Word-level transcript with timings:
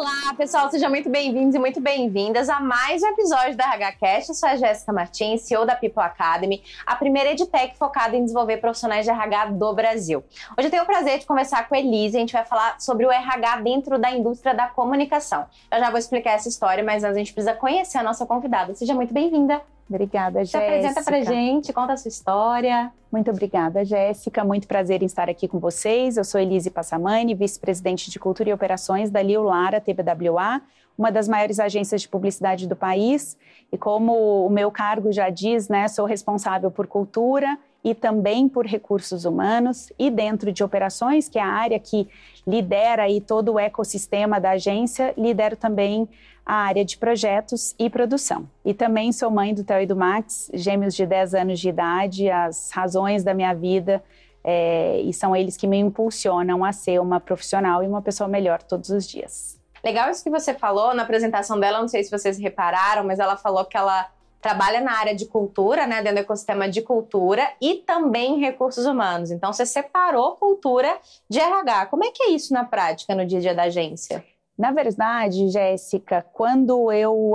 Olá, 0.00 0.32
pessoal, 0.34 0.70
sejam 0.70 0.88
muito 0.88 1.10
bem-vindos 1.10 1.54
e 1.54 1.58
muito 1.58 1.78
bem-vindas 1.78 2.48
a 2.48 2.58
mais 2.58 3.02
um 3.02 3.08
episódio 3.08 3.54
da 3.54 3.66
RHCast. 3.66 4.30
Eu 4.30 4.34
sou 4.34 4.48
a 4.48 4.56
Jéssica 4.56 4.94
Martins, 4.94 5.42
CEO 5.42 5.66
da 5.66 5.76
People 5.76 6.02
Academy, 6.02 6.62
a 6.86 6.96
primeira 6.96 7.32
edtech 7.32 7.76
focada 7.76 8.16
em 8.16 8.22
desenvolver 8.24 8.56
profissionais 8.56 9.04
de 9.04 9.10
RH 9.10 9.50
do 9.50 9.74
Brasil. 9.74 10.24
Hoje 10.56 10.68
eu 10.68 10.70
tenho 10.70 10.84
o 10.84 10.86
prazer 10.86 11.18
de 11.18 11.26
conversar 11.26 11.68
com 11.68 11.74
a 11.74 11.78
Elise, 11.78 12.16
a 12.16 12.20
gente 12.20 12.32
vai 12.32 12.46
falar 12.46 12.80
sobre 12.80 13.04
o 13.04 13.10
RH 13.10 13.56
dentro 13.56 13.98
da 13.98 14.10
indústria 14.10 14.54
da 14.54 14.68
comunicação. 14.68 15.44
Eu 15.70 15.78
já 15.78 15.90
vou 15.90 15.98
explicar 15.98 16.30
essa 16.30 16.48
história, 16.48 16.82
mas 16.82 17.04
antes 17.04 17.16
a 17.16 17.18
gente 17.18 17.34
precisa 17.34 17.52
conhecer 17.52 17.98
a 17.98 18.02
nossa 18.02 18.24
convidada. 18.24 18.74
Seja 18.74 18.94
muito 18.94 19.12
bem-vinda. 19.12 19.60
Obrigada, 19.90 20.44
Jéssica. 20.44 20.60
Se 20.60 20.64
apresenta 20.64 21.02
pra 21.02 21.20
gente, 21.22 21.72
conta 21.72 21.94
a 21.94 21.96
sua 21.96 22.08
história. 22.08 22.92
Muito 23.10 23.28
obrigada, 23.28 23.84
Jéssica. 23.84 24.44
Muito 24.44 24.68
prazer 24.68 25.02
em 25.02 25.06
estar 25.06 25.28
aqui 25.28 25.48
com 25.48 25.58
vocês. 25.58 26.16
Eu 26.16 26.22
sou 26.22 26.40
Elise 26.40 26.70
Passamani, 26.70 27.34
vice-presidente 27.34 28.08
de 28.08 28.16
Cultura 28.16 28.50
e 28.50 28.52
Operações 28.52 29.10
da 29.10 29.20
Liu 29.20 29.42
Lara 29.42 29.80
TBWA, 29.80 30.62
uma 30.96 31.10
das 31.10 31.26
maiores 31.26 31.58
agências 31.58 32.02
de 32.02 32.08
publicidade 32.08 32.68
do 32.68 32.76
país. 32.76 33.36
E 33.72 33.76
como 33.76 34.46
o 34.46 34.48
meu 34.48 34.70
cargo 34.70 35.10
já 35.10 35.28
diz, 35.28 35.68
né, 35.68 35.88
sou 35.88 36.06
responsável 36.06 36.70
por 36.70 36.86
cultura 36.86 37.58
e 37.82 37.92
também 37.92 38.48
por 38.48 38.66
recursos 38.66 39.24
humanos 39.24 39.92
e 39.98 40.08
dentro 40.08 40.52
de 40.52 40.62
operações, 40.62 41.28
que 41.28 41.38
é 41.38 41.42
a 41.42 41.48
área 41.48 41.80
que 41.80 42.08
lidera 42.46 43.04
aí 43.04 43.20
todo 43.20 43.54
o 43.54 43.58
ecossistema 43.58 44.38
da 44.38 44.50
agência, 44.50 45.12
lidero 45.16 45.56
também 45.56 46.08
a 46.44 46.54
área 46.54 46.84
de 46.84 46.96
projetos 46.98 47.74
e 47.78 47.88
produção. 47.88 48.48
E 48.64 48.74
também 48.74 49.12
sou 49.12 49.30
mãe 49.30 49.54
do 49.54 49.64
Theo 49.64 49.82
e 49.82 49.86
do 49.86 49.96
Max, 49.96 50.50
gêmeos 50.54 50.94
de 50.94 51.06
10 51.06 51.34
anos 51.34 51.60
de 51.60 51.68
idade, 51.68 52.30
as 52.30 52.70
razões 52.70 53.22
da 53.22 53.34
minha 53.34 53.54
vida 53.54 54.02
é, 54.42 55.00
e 55.00 55.12
são 55.12 55.34
eles 55.36 55.56
que 55.56 55.66
me 55.66 55.78
impulsionam 55.78 56.64
a 56.64 56.72
ser 56.72 57.00
uma 57.00 57.20
profissional 57.20 57.82
e 57.82 57.86
uma 57.86 58.02
pessoa 58.02 58.28
melhor 58.28 58.62
todos 58.62 58.90
os 58.90 59.06
dias. 59.06 59.58
Legal 59.84 60.10
isso 60.10 60.22
que 60.22 60.30
você 60.30 60.54
falou 60.54 60.94
na 60.94 61.02
apresentação 61.02 61.58
dela, 61.58 61.80
não 61.80 61.88
sei 61.88 62.02
se 62.04 62.10
vocês 62.10 62.38
repararam, 62.38 63.04
mas 63.04 63.18
ela 63.18 63.36
falou 63.36 63.64
que 63.64 63.76
ela 63.76 64.08
trabalha 64.40 64.80
na 64.80 64.92
área 64.92 65.14
de 65.14 65.26
cultura, 65.26 65.86
né, 65.86 65.96
dentro 65.96 66.14
do 66.14 66.20
ecossistema 66.20 66.68
de 66.68 66.80
cultura 66.80 67.50
e 67.60 67.76
também 67.76 68.38
recursos 68.38 68.86
humanos. 68.86 69.30
Então 69.30 69.52
você 69.52 69.66
separou 69.66 70.36
cultura 70.36 70.98
de 71.28 71.38
RH. 71.38 71.86
Como 71.86 72.04
é 72.04 72.10
que 72.10 72.22
é 72.22 72.30
isso 72.30 72.52
na 72.52 72.64
prática 72.64 73.14
no 73.14 73.26
dia 73.26 73.38
a 73.38 73.42
dia 73.42 73.54
da 73.54 73.62
agência? 73.64 74.24
Na 74.60 74.72
verdade, 74.72 75.48
Jéssica, 75.48 76.22
quando 76.34 76.92
eu 76.92 77.32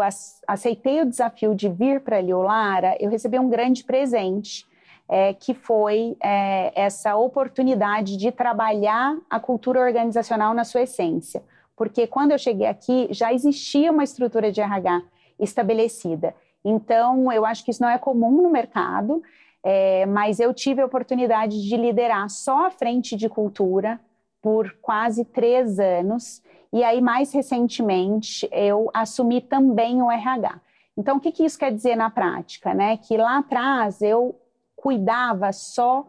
aceitei 0.48 1.02
o 1.02 1.08
desafio 1.08 1.56
de 1.56 1.68
vir 1.68 2.02
para 2.02 2.22
Liolara, 2.22 2.96
eu 3.00 3.10
recebi 3.10 3.40
um 3.40 3.50
grande 3.50 3.84
presente, 3.84 4.64
é, 5.10 5.34
que 5.34 5.56
foi 5.56 6.16
é, 6.24 6.72
essa 6.80 7.16
oportunidade 7.16 8.16
de 8.16 8.32
trabalhar 8.32 9.18
a 9.28 9.40
cultura 9.40 9.80
organizacional 9.80 10.54
na 10.54 10.64
sua 10.64 10.84
essência. 10.84 11.42
Porque 11.76 12.06
quando 12.06 12.30
eu 12.30 12.38
cheguei 12.38 12.68
aqui, 12.68 13.08
já 13.10 13.34
existia 13.34 13.92
uma 13.92 14.04
estrutura 14.04 14.52
de 14.52 14.62
RH 14.62 15.02
estabelecida. 15.40 16.36
Então, 16.64 17.32
eu 17.32 17.44
acho 17.44 17.66
que 17.66 17.72
isso 17.72 17.82
não 17.82 17.90
é 17.90 17.98
comum 17.98 18.44
no 18.44 18.52
mercado, 18.52 19.24
é, 19.64 20.06
mas 20.06 20.40
eu 20.40 20.54
tive 20.54 20.80
a 20.80 20.86
oportunidade 20.86 21.60
de 21.68 21.76
liderar 21.76 22.30
só 22.30 22.68
a 22.68 22.70
frente 22.70 23.16
de 23.16 23.28
cultura 23.28 24.00
por 24.44 24.78
quase 24.80 25.26
três 25.26 25.80
anos 25.80 26.45
e 26.76 26.84
aí, 26.84 27.00
mais 27.00 27.32
recentemente, 27.32 28.50
eu 28.52 28.92
assumi 28.94 29.40
também 29.40 30.02
o 30.02 30.12
RH. 30.12 30.60
Então, 30.98 31.16
o 31.16 31.20
que, 31.22 31.32
que 31.32 31.46
isso 31.46 31.58
quer 31.58 31.72
dizer 31.72 31.96
na 31.96 32.10
prática? 32.10 32.74
Né? 32.74 32.98
Que 32.98 33.16
lá 33.16 33.38
atrás 33.38 34.02
eu 34.02 34.36
cuidava 34.76 35.54
só 35.54 36.06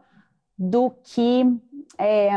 do 0.58 0.91
que 1.05 1.45
é, 1.97 2.31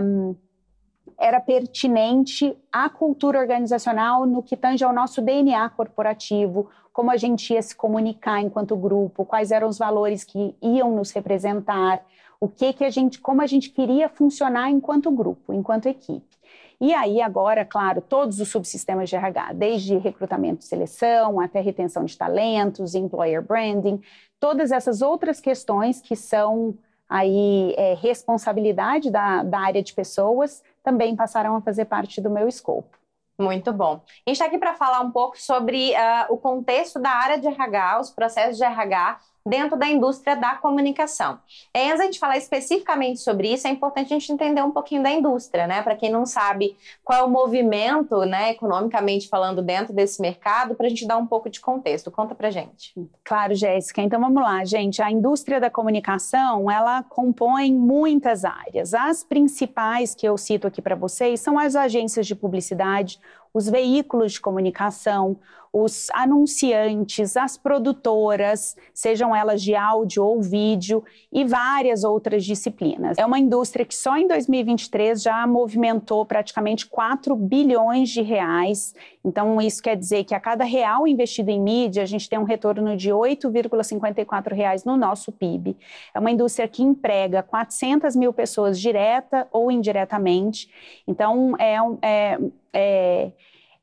era 1.18 1.42
pertinente 1.42 2.56
à 2.72 2.88
cultura 2.88 3.40
organizacional 3.40 4.28
no 4.28 4.44
que 4.44 4.56
tange 4.56 4.84
ao 4.84 4.94
nosso 4.94 5.24
DNA 5.24 5.68
corporativo, 5.72 6.70
como 6.94 7.10
a 7.10 7.18
gente 7.18 7.52
ia 7.56 7.62
se 7.64 7.76
comunicar 7.76 8.42
enquanto 8.42 8.78
grupo, 8.78 9.26
quais 9.26 9.50
eram 9.50 9.68
os 9.68 9.80
valores 9.80 10.24
que 10.24 10.56
iam 10.62 10.96
nos 10.96 11.10
representar, 11.10 12.06
o 12.40 12.48
que 12.48 12.74
que 12.74 12.84
a 12.84 12.92
gente, 12.92 13.20
como 13.20 13.42
a 13.42 13.48
gente 13.48 13.72
queria 13.72 14.08
funcionar 14.08 14.70
enquanto 14.70 15.10
grupo, 15.10 15.52
enquanto 15.52 15.88
equipe. 15.88 16.38
E 16.82 16.94
aí, 16.94 17.22
agora, 17.22 17.66
claro, 17.66 18.02
todos 18.02 18.40
os 18.40 18.48
subsistemas 18.50 19.10
de 19.10 19.16
RH, 19.16 19.54
desde 19.54 19.98
recrutamento 19.98 20.62
e 20.62 20.66
seleção 20.66 21.40
até 21.40 21.60
retenção 21.60 22.06
de 22.06 22.18
talentos, 22.18 22.96
employer 22.96 23.42
branding, 23.42 24.02
todas 24.40 24.72
essas 24.72 25.02
outras 25.02 25.42
questões 25.42 26.00
que 26.02 26.16
são 26.16 26.78
aí 27.10 27.74
é, 27.76 27.96
responsabilidade 27.96 29.12
da, 29.12 29.44
da 29.44 29.60
área 29.60 29.84
de 29.84 29.94
pessoas 29.94 30.64
também 30.84 31.16
passaram 31.16 31.56
a 31.56 31.62
fazer 31.62 31.86
parte 31.86 32.22
do 32.22 32.30
meu 32.30 32.48
escopo. 32.48 32.98
Muito 33.38 33.72
bom. 33.72 34.02
A 34.26 34.30
gente 34.30 34.36
está 34.36 34.46
aqui 34.46 34.58
para 34.58 34.74
falar 34.74 35.00
um 35.00 35.12
pouco 35.12 35.42
sobre 35.42 35.92
uh, 35.92 36.34
o 36.34 36.38
contexto 36.38 37.00
da 37.00 37.10
área 37.10 37.40
de 37.40 37.48
RH, 37.48 38.02
os 38.02 38.10
processos 38.10 38.58
de 38.58 38.64
RH 38.64 39.20
dentro 39.46 39.78
da 39.78 39.88
indústria 39.88 40.36
da 40.36 40.56
comunicação. 40.56 41.40
E 41.76 41.80
antes 41.80 42.00
a 42.00 42.04
gente 42.06 42.20
falar 42.20 42.38
especificamente 42.38 43.20
sobre 43.20 43.54
isso, 43.54 43.68
é 43.68 43.72
importante 43.72 44.14
a 44.14 44.20
gente 44.20 44.32
entender 44.32 44.62
um 44.62 44.72
pouquinho 44.72 45.02
da 45.02 45.12
indústria, 45.12 45.68
né? 45.68 45.82
Para 45.82 45.96
quem 45.96 46.12
não 46.12 46.26
sabe 46.26 46.78
qual 47.04 47.20
é 47.20 47.24
o 47.24 47.30
movimento, 47.30 48.20
né, 48.22 48.52
economicamente 48.52 49.28
falando, 49.28 49.62
dentro 49.62 49.94
desse 49.94 50.22
mercado, 50.22 50.76
para 50.76 50.86
a 50.86 50.90
gente 50.90 51.08
dar 51.08 51.18
um 51.18 51.26
pouco 51.26 51.50
de 51.50 51.60
contexto. 51.60 52.12
Conta 52.12 52.36
para 52.36 52.50
gente. 52.50 52.94
Claro, 53.24 53.56
Jéssica. 53.56 54.02
Então 54.02 54.20
vamos 54.20 54.42
lá, 54.42 54.64
gente. 54.66 55.02
A 55.02 55.12
indústria 55.12 55.60
da 55.60 55.70
comunicação, 55.70 56.70
ela 56.70 57.04
compõe 57.04 57.74
muitas 57.74 58.46
áreas. 58.46 58.94
As 58.94 59.24
principais 59.24 60.14
que 60.14 60.28
eu 60.28 60.38
cito 60.38 60.68
aqui 60.68 60.82
para 60.82 60.96
vocês 60.96 61.40
são 61.40 61.58
as 61.58 61.76
agências 61.76 62.28
de 62.28 62.36
publicidade, 62.36 63.20
os 63.54 63.68
veículos 63.68 64.34
de 64.34 64.42
comunicação, 64.42 65.38
os 65.72 66.08
anunciantes, 66.14 67.38
as 67.38 67.58
produtoras, 67.58 68.76
sejam 68.94 69.36
elas 69.36 69.62
de 69.62 69.76
áudio 69.76 70.24
ou 70.24 70.42
vídeo, 70.42 71.04
e 71.32 71.46
várias 71.46 72.04
outras 72.04 72.44
disciplinas. 72.44 73.18
É 73.18 73.26
uma 73.26 73.40
indústria 73.40 73.86
que 73.86 73.96
só 73.96 74.18
em 74.18 74.28
2023 74.28 75.22
já 75.22 75.46
movimentou 75.46 76.26
praticamente 76.26 76.88
4 76.88 77.36
bilhões 77.36 78.10
de 78.10 78.22
reais. 78.22 78.96
Então, 79.24 79.62
isso 79.62 79.82
quer 79.82 79.96
dizer 79.96 80.24
que 80.24 80.34
a 80.34 80.40
cada 80.40 80.64
real 80.64 81.08
investido 81.08 81.52
em 81.52 81.62
mídia, 81.62 82.04
a 82.04 82.06
gente 82.06 82.28
tem 82.28 82.40
um 82.40 82.44
retorno 82.44 82.98
de 82.98 83.10
8,54 83.10 84.54
reais 84.54 84.84
no 84.84 84.98
nosso 84.98 85.32
PIB. 85.32 85.78
É 86.14 86.20
uma 86.20 86.32
indústria 86.32 86.68
que 86.68 86.82
emprega 86.82 87.44
400 87.44 88.16
mil 88.16 88.34
pessoas 88.34 88.80
direta 88.80 89.48
ou 89.52 89.72
indiretamente. 89.72 90.70
Então, 91.08 91.56
é, 91.60 91.78
é, 92.02 92.40
é 92.74 93.32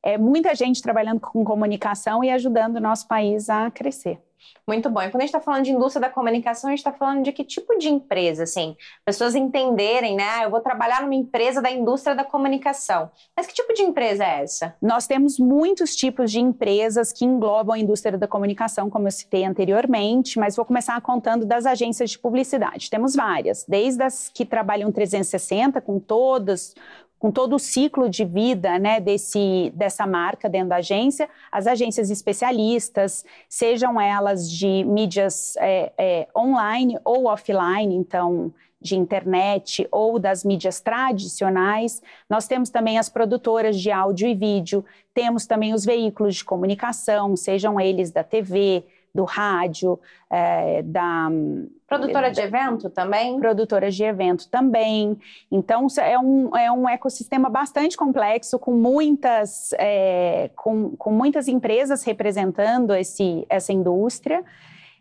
é 0.07 0.17
muita 0.17 0.55
gente 0.55 0.81
trabalhando 0.81 1.19
com 1.19 1.45
comunicação 1.45 2.23
e 2.23 2.31
ajudando 2.31 2.77
o 2.77 2.81
nosso 2.81 3.09
país 3.09 3.51
a 3.51 3.69
crescer. 3.73 4.21
Muito 4.69 4.89
bom. 4.89 5.01
E 5.01 5.11
quando 5.11 5.23
a 5.23 5.27
gente 5.27 5.35
está 5.35 5.41
falando 5.41 5.65
de 5.65 5.73
indústria 5.73 6.01
da 6.01 6.09
comunicação, 6.09 6.69
a 6.69 6.73
gente 6.73 6.79
está 6.79 6.93
falando 6.93 7.25
de 7.25 7.33
que 7.33 7.43
tipo 7.45 7.77
de 7.79 7.89
empresa, 7.89 8.45
assim? 8.45 8.77
Pessoas 9.05 9.35
entenderem, 9.35 10.15
né? 10.17 10.25
Ah, 10.25 10.45
eu 10.45 10.51
vou 10.51 10.61
trabalhar 10.61 11.03
numa 11.03 11.15
empresa 11.15 11.61
da 11.61 11.71
indústria 11.71 12.15
da 12.15 12.25
comunicação. 12.25 13.11
Mas 13.37 13.47
que 13.47 13.55
tipo 13.55 13.73
de 13.75 13.83
empresa 13.83 14.25
é 14.25 14.43
essa? 14.43 14.77
Nós 14.81 15.07
temos 15.07 15.39
muitos 15.39 15.95
tipos 15.95 16.31
de 16.31 16.41
empresas 16.41 17.13
que 17.13 17.25
englobam 17.25 17.75
a 17.75 17.79
indústria 17.79 18.19
da 18.19 18.29
comunicação, 18.29 18.91
como 18.91 19.09
eu 19.09 19.13
citei 19.13 19.45
anteriormente, 19.45 20.39
mas 20.39 20.57
vou 20.57 20.65
começar 20.65 21.01
contando 21.01 21.45
das 21.45 21.67
agências 21.67 22.11
de 22.11 22.19
publicidade. 22.19 22.91
Temos 22.91 23.15
várias, 23.15 23.65
desde 23.69 24.03
as 24.03 24.29
que 24.29 24.45
trabalham 24.45 24.93
360, 24.93 25.81
com 25.81 25.99
todas 25.99 26.75
com 27.19 27.31
todo 27.31 27.57
o 27.57 27.59
ciclo 27.59 28.09
de 28.09 28.25
vida 28.25 28.79
né, 28.79 29.01
desse, 29.01 29.73
dessa 29.75 30.07
marca 30.07 30.49
dentro 30.49 30.69
da 30.69 30.77
agência, 30.77 31.29
as 31.51 31.67
agências 31.67 32.11
especialistas, 32.11 33.25
sejam 33.49 34.01
elas 34.01 34.51
de 34.51 34.85
mídias 34.85 35.57
é, 35.57 35.93
é, 35.97 36.29
online 36.37 36.99
ou 37.05 37.27
offline, 37.27 37.95
então 37.95 38.53
de 38.81 38.97
internet 38.97 39.89
ou 39.91 40.19
das 40.19 40.45
mídias 40.45 40.81
tradicionais. 40.81 42.03
Nós 42.29 42.47
temos 42.47 42.71
também 42.71 42.99
as 42.99 43.09
produtoras 43.09 43.81
de 43.81 43.91
áudio 43.91 44.29
e 44.29 44.35
vídeo, 44.35 44.85
temos 45.15 45.47
também 45.47 45.75
os 45.75 45.85
veículos 45.85 46.37
de 46.37 46.45
comunicação, 46.45 47.37
sejam 47.37 47.81
eles 47.81 48.11
da 48.11 48.23
TV, 48.23 48.85
do 49.17 49.25
rádio, 49.25 49.99
é, 50.31 50.83
da. 50.83 51.29
Produtora 51.89 52.31
de 52.31 52.41
evento 52.41 52.91
também? 52.91 53.39
Produtora 53.41 53.91
de 53.91 54.05
evento 54.05 54.49
também. 54.49 55.19
Então, 55.51 55.87
é 56.01 56.19
um, 56.19 56.57
é 56.57 56.71
um 56.71 56.89
ecossistema 56.89 57.49
bastante 57.49 57.97
complexo, 57.97 58.59
com 58.59 58.73
muitas, 58.73 59.73
é, 59.79 60.51
com, 60.55 60.97
com 60.97 61.11
muitas 61.11 61.49
empresas 61.49 62.05
representando 62.05 62.95
esse, 62.95 63.47
essa 63.49 63.73
indústria. 63.73 64.45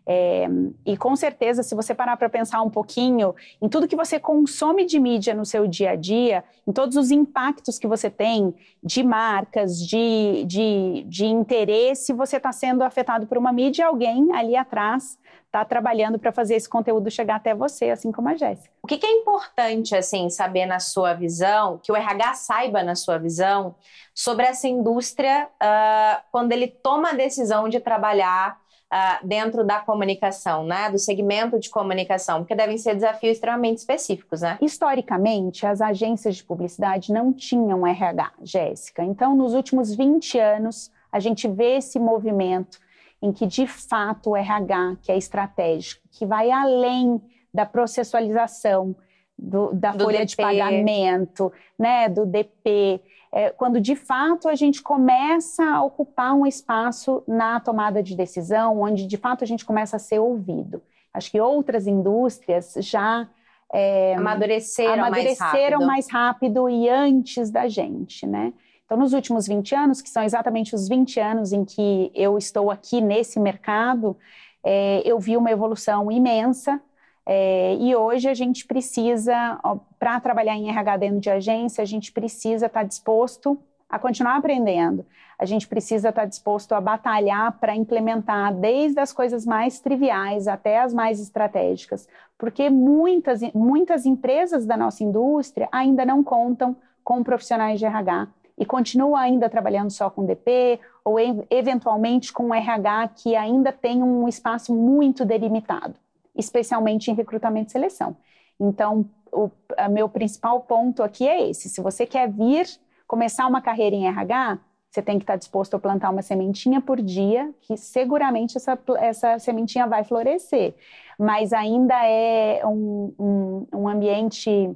É, 0.08 0.46
e 0.84 0.96
com 0.96 1.16
certeza, 1.16 1.64
se 1.64 1.74
você 1.74 1.92
parar 1.92 2.16
para 2.16 2.28
pensar 2.28 2.62
um 2.62 2.70
pouquinho 2.70 3.34
em 3.60 3.68
tudo 3.68 3.88
que 3.88 3.96
você 3.96 4.20
consome 4.20 4.84
de 4.84 5.00
mídia 5.00 5.34
no 5.34 5.44
seu 5.44 5.66
dia 5.66 5.90
a 5.90 5.96
dia, 5.96 6.44
em 6.64 6.72
todos 6.72 6.96
os 6.96 7.10
impactos 7.10 7.76
que 7.76 7.88
você 7.88 8.08
tem 8.08 8.54
de 8.82 9.02
marcas, 9.02 9.78
de, 9.78 10.44
de, 10.46 11.04
de 11.08 11.26
interesse, 11.26 12.12
você 12.12 12.36
está 12.36 12.52
sendo 12.52 12.82
afetado 12.82 13.26
por 13.26 13.36
uma 13.36 13.52
mídia 13.52 13.82
e 13.82 13.84
alguém 13.84 14.32
ali 14.32 14.54
atrás 14.54 15.18
está 15.46 15.64
trabalhando 15.64 16.18
para 16.18 16.30
fazer 16.30 16.54
esse 16.54 16.68
conteúdo 16.68 17.10
chegar 17.10 17.36
até 17.36 17.54
você, 17.54 17.90
assim 17.90 18.12
como 18.12 18.28
a 18.28 18.34
Jéssica. 18.36 18.70
O 18.82 18.86
que, 18.86 18.98
que, 18.98 19.06
é 19.06 19.10
importante, 19.10 19.96
assim, 19.96 20.28
saber 20.28 20.66
na 20.66 20.78
sua 20.78 21.14
visão, 21.14 21.80
que 21.82 21.90
o 21.90 21.96
RH 21.96 22.34
saiba 22.34 22.82
na 22.82 22.94
sua 22.94 23.18
visão, 23.18 23.74
sobre 24.14 24.46
essa 24.46 24.68
indústria 24.68 25.48
uh, 25.54 26.22
quando 26.30 26.52
ele 26.52 26.68
toma 26.68 27.10
a 27.10 27.14
decisão 27.14 27.68
de 27.68 27.80
trabalhar 27.80 28.60
uh, 28.92 29.26
dentro 29.26 29.64
da 29.64 29.80
comunicação, 29.80 30.64
né? 30.64 30.90
Do 30.90 30.98
segmento 30.98 31.58
de 31.58 31.70
comunicação, 31.70 32.40
porque 32.40 32.54
devem 32.54 32.78
ser 32.78 32.94
desafios 32.94 33.34
extremamente 33.34 33.78
específicos, 33.78 34.40
né? 34.40 34.58
Historicamente, 34.60 35.66
as 35.66 35.80
agências 35.80 36.36
de 36.36 36.44
publicidade 36.44 37.12
não 37.12 37.32
tinham 37.32 37.86
RH, 37.86 38.32
Jéssica. 38.42 39.04
Então, 39.04 39.36
nos 39.36 39.54
últimos 39.54 39.94
20 39.94 40.38
anos, 40.38 40.90
a 41.10 41.20
gente 41.20 41.48
vê 41.48 41.76
esse 41.76 41.98
movimento 41.98 42.78
em 43.20 43.32
que, 43.32 43.46
de 43.46 43.66
fato, 43.66 44.30
o 44.30 44.36
RH, 44.36 44.96
que 45.02 45.10
é 45.10 45.16
estratégico, 45.16 46.02
que 46.10 46.26
vai 46.26 46.50
além 46.50 47.20
da 47.52 47.64
processualização, 47.64 48.94
do, 49.38 49.72
da 49.72 49.92
do 49.92 50.04
folha 50.04 50.20
DP. 50.20 50.26
de 50.26 50.36
pagamento, 50.36 51.52
né, 51.78 52.08
do 52.08 52.24
DP, 52.24 53.00
é, 53.32 53.50
quando 53.50 53.80
de 53.80 53.94
fato 53.94 54.48
a 54.48 54.54
gente 54.54 54.82
começa 54.82 55.64
a 55.64 55.82
ocupar 55.82 56.34
um 56.34 56.46
espaço 56.46 57.22
na 57.26 57.60
tomada 57.60 58.02
de 58.02 58.16
decisão, 58.16 58.80
onde 58.80 59.06
de 59.06 59.16
fato 59.16 59.44
a 59.44 59.46
gente 59.46 59.64
começa 59.64 59.96
a 59.96 59.98
ser 59.98 60.18
ouvido. 60.18 60.82
Acho 61.12 61.30
que 61.30 61.40
outras 61.40 61.86
indústrias 61.86 62.74
já 62.78 63.28
é, 63.72 64.14
amadureceram, 64.14 65.04
amadureceram 65.04 65.78
mais, 65.80 65.80
rápido. 65.80 65.86
mais 65.86 66.10
rápido 66.10 66.68
e 66.68 66.88
antes 66.88 67.50
da 67.50 67.68
gente, 67.68 68.26
né? 68.26 68.52
Então, 68.84 68.96
nos 68.96 69.12
últimos 69.12 69.48
20 69.48 69.74
anos, 69.74 70.00
que 70.00 70.08
são 70.08 70.22
exatamente 70.22 70.74
os 70.74 70.88
20 70.88 71.18
anos 71.18 71.52
em 71.52 71.64
que 71.64 72.12
eu 72.14 72.38
estou 72.38 72.70
aqui 72.70 73.00
nesse 73.00 73.40
mercado, 73.40 74.16
é, 74.62 75.02
eu 75.04 75.18
vi 75.18 75.36
uma 75.36 75.50
evolução 75.50 76.10
imensa 76.10 76.80
é, 77.28 77.74
e 77.80 77.96
hoje 77.96 78.28
a 78.28 78.34
gente 78.34 78.64
precisa, 78.64 79.58
para 79.98 80.20
trabalhar 80.20 80.54
em 80.54 80.68
RH 80.68 80.96
dentro 80.98 81.18
de 81.18 81.28
agência, 81.28 81.82
a 81.82 81.84
gente 81.84 82.12
precisa 82.12 82.66
estar 82.66 82.80
tá 82.80 82.86
disposto 82.86 83.58
a 83.90 83.98
continuar 83.98 84.36
aprendendo. 84.36 85.04
A 85.36 85.44
gente 85.44 85.66
precisa 85.66 86.10
estar 86.10 86.22
tá 86.22 86.26
disposto 86.26 86.72
a 86.72 86.80
batalhar 86.80 87.58
para 87.58 87.74
implementar 87.74 88.54
desde 88.54 89.00
as 89.00 89.12
coisas 89.12 89.44
mais 89.44 89.80
triviais 89.80 90.46
até 90.46 90.78
as 90.78 90.94
mais 90.94 91.20
estratégicas, 91.20 92.08
porque 92.38 92.70
muitas, 92.70 93.40
muitas 93.52 94.06
empresas 94.06 94.64
da 94.64 94.76
nossa 94.76 95.02
indústria 95.02 95.68
ainda 95.72 96.06
não 96.06 96.22
contam 96.22 96.76
com 97.02 97.24
profissionais 97.24 97.80
de 97.80 97.86
RH 97.86 98.28
e 98.56 98.64
continuam 98.64 99.16
ainda 99.16 99.50
trabalhando 99.50 99.90
só 99.90 100.08
com 100.08 100.24
DP 100.24 100.80
ou 101.04 101.16
eventualmente 101.50 102.32
com 102.32 102.54
RH 102.54 103.08
que 103.16 103.36
ainda 103.36 103.72
tem 103.72 104.02
um 104.02 104.26
espaço 104.28 104.72
muito 104.72 105.24
delimitado 105.24 106.05
especialmente 106.36 107.10
em 107.10 107.14
recrutamento 107.14 107.68
e 107.68 107.72
seleção. 107.72 108.16
Então, 108.58 109.08
o 109.32 109.50
meu 109.90 110.08
principal 110.08 110.60
ponto 110.60 111.02
aqui 111.02 111.26
é 111.26 111.48
esse: 111.48 111.68
se 111.68 111.80
você 111.80 112.06
quer 112.06 112.30
vir 112.30 112.66
começar 113.06 113.46
uma 113.46 113.60
carreira 113.60 113.94
em 113.94 114.06
RH, 114.06 114.58
você 114.90 115.02
tem 115.02 115.18
que 115.18 115.24
estar 115.24 115.36
disposto 115.36 115.74
a 115.74 115.78
plantar 115.78 116.10
uma 116.10 116.22
sementinha 116.22 116.80
por 116.80 117.00
dia, 117.02 117.52
que 117.60 117.76
seguramente 117.76 118.56
essa, 118.56 118.78
essa 118.98 119.38
sementinha 119.38 119.86
vai 119.86 120.04
florescer. 120.04 120.74
Mas 121.18 121.52
ainda 121.52 121.94
é 122.06 122.64
um, 122.64 123.14
um, 123.18 123.66
um 123.72 123.88
ambiente 123.88 124.74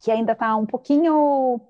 que 0.00 0.10
ainda 0.10 0.32
está 0.32 0.54
um 0.56 0.66
pouquinho 0.66 1.60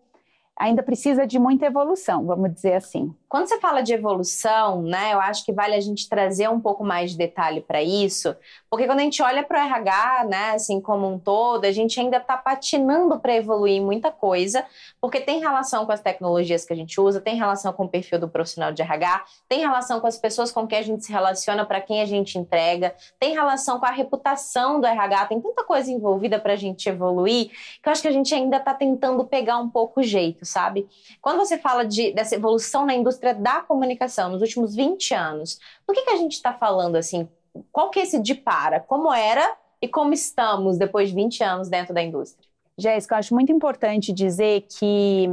ainda 0.56 0.82
precisa 0.82 1.26
de 1.26 1.38
muita 1.38 1.66
evolução, 1.66 2.24
vamos 2.26 2.52
dizer 2.52 2.74
assim. 2.74 3.14
Quando 3.34 3.48
você 3.48 3.58
fala 3.58 3.80
de 3.80 3.92
evolução, 3.92 4.80
né, 4.82 5.12
eu 5.12 5.20
acho 5.20 5.44
que 5.44 5.52
vale 5.52 5.74
a 5.74 5.80
gente 5.80 6.08
trazer 6.08 6.48
um 6.48 6.60
pouco 6.60 6.84
mais 6.84 7.10
de 7.10 7.18
detalhe 7.18 7.60
para 7.60 7.82
isso, 7.82 8.32
porque 8.70 8.86
quando 8.86 9.00
a 9.00 9.02
gente 9.02 9.20
olha 9.24 9.42
para 9.42 9.60
o 9.60 9.66
RH, 9.66 10.26
né, 10.30 10.50
assim 10.50 10.80
como 10.80 11.08
um 11.08 11.18
todo, 11.18 11.64
a 11.64 11.72
gente 11.72 11.98
ainda 11.98 12.18
está 12.18 12.36
patinando 12.36 13.18
para 13.18 13.34
evoluir 13.34 13.82
muita 13.82 14.12
coisa, 14.12 14.64
porque 15.00 15.20
tem 15.20 15.40
relação 15.40 15.84
com 15.84 15.90
as 15.90 16.00
tecnologias 16.00 16.64
que 16.64 16.72
a 16.72 16.76
gente 16.76 17.00
usa, 17.00 17.20
tem 17.20 17.34
relação 17.34 17.72
com 17.72 17.86
o 17.86 17.88
perfil 17.88 18.20
do 18.20 18.28
profissional 18.28 18.70
de 18.70 18.82
RH, 18.82 19.24
tem 19.48 19.58
relação 19.58 19.98
com 19.98 20.06
as 20.06 20.16
pessoas 20.16 20.52
com 20.52 20.64
quem 20.64 20.78
a 20.78 20.82
gente 20.82 21.04
se 21.04 21.10
relaciona, 21.10 21.66
para 21.66 21.80
quem 21.80 22.02
a 22.02 22.04
gente 22.04 22.38
entrega, 22.38 22.94
tem 23.18 23.34
relação 23.34 23.80
com 23.80 23.86
a 23.86 23.90
reputação 23.90 24.80
do 24.80 24.86
RH, 24.86 25.26
tem 25.26 25.40
tanta 25.40 25.64
coisa 25.64 25.90
envolvida 25.90 26.38
para 26.38 26.52
a 26.52 26.56
gente 26.56 26.88
evoluir 26.88 27.50
que 27.82 27.88
eu 27.88 27.90
acho 27.90 28.00
que 28.00 28.06
a 28.06 28.12
gente 28.12 28.32
ainda 28.32 28.58
está 28.58 28.72
tentando 28.72 29.24
pegar 29.24 29.58
um 29.58 29.68
pouco 29.68 29.98
o 29.98 30.02
jeito, 30.04 30.46
sabe? 30.46 30.86
Quando 31.20 31.38
você 31.38 31.58
fala 31.58 31.84
de, 31.84 32.12
dessa 32.12 32.36
evolução 32.36 32.86
na 32.86 32.94
indústria 32.94 33.23
indústria 33.24 33.34
da 33.34 33.60
comunicação 33.60 34.30
nos 34.30 34.42
últimos 34.42 34.74
20 34.74 35.14
anos, 35.14 35.58
do 35.86 35.94
que, 35.94 36.02
que 36.02 36.10
a 36.10 36.16
gente 36.16 36.32
está 36.32 36.52
falando 36.52 36.96
assim? 36.96 37.28
Qual 37.72 37.90
que 37.90 37.98
é 37.98 38.02
esse 38.02 38.20
de 38.20 38.34
para? 38.34 38.80
Como 38.80 39.12
era 39.12 39.56
e 39.80 39.88
como 39.88 40.12
estamos 40.12 40.76
depois 40.76 41.08
de 41.08 41.14
20 41.14 41.42
anos 41.42 41.68
dentro 41.68 41.94
da 41.94 42.02
indústria? 42.02 42.46
Jéssica, 42.76 43.14
eu 43.14 43.18
acho 43.18 43.34
muito 43.34 43.52
importante 43.52 44.12
dizer 44.12 44.66
que, 44.78 45.28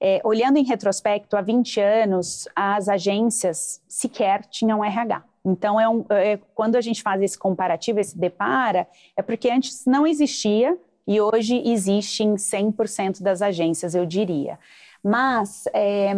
é, 0.00 0.20
olhando 0.24 0.58
em 0.58 0.64
retrospecto, 0.64 1.36
há 1.36 1.40
20 1.42 1.80
anos, 1.80 2.48
as 2.54 2.88
agências 2.88 3.82
sequer 3.88 4.44
tinham 4.46 4.84
RH. 4.84 5.24
Então, 5.44 5.80
é, 5.80 5.88
um, 5.88 6.04
é 6.10 6.38
quando 6.54 6.76
a 6.76 6.80
gente 6.80 7.02
faz 7.02 7.20
esse 7.20 7.36
comparativo, 7.36 7.98
esse 7.98 8.16
depara, 8.16 8.86
é 9.16 9.22
porque 9.22 9.50
antes 9.50 9.84
não 9.86 10.06
existia 10.06 10.78
e 11.06 11.20
hoje 11.20 11.60
existe 11.64 12.22
em 12.22 12.34
100% 12.34 13.22
das 13.22 13.42
agências, 13.42 13.94
eu 13.94 14.06
diria. 14.06 14.58
Mas 15.02 15.64
é, 15.72 16.14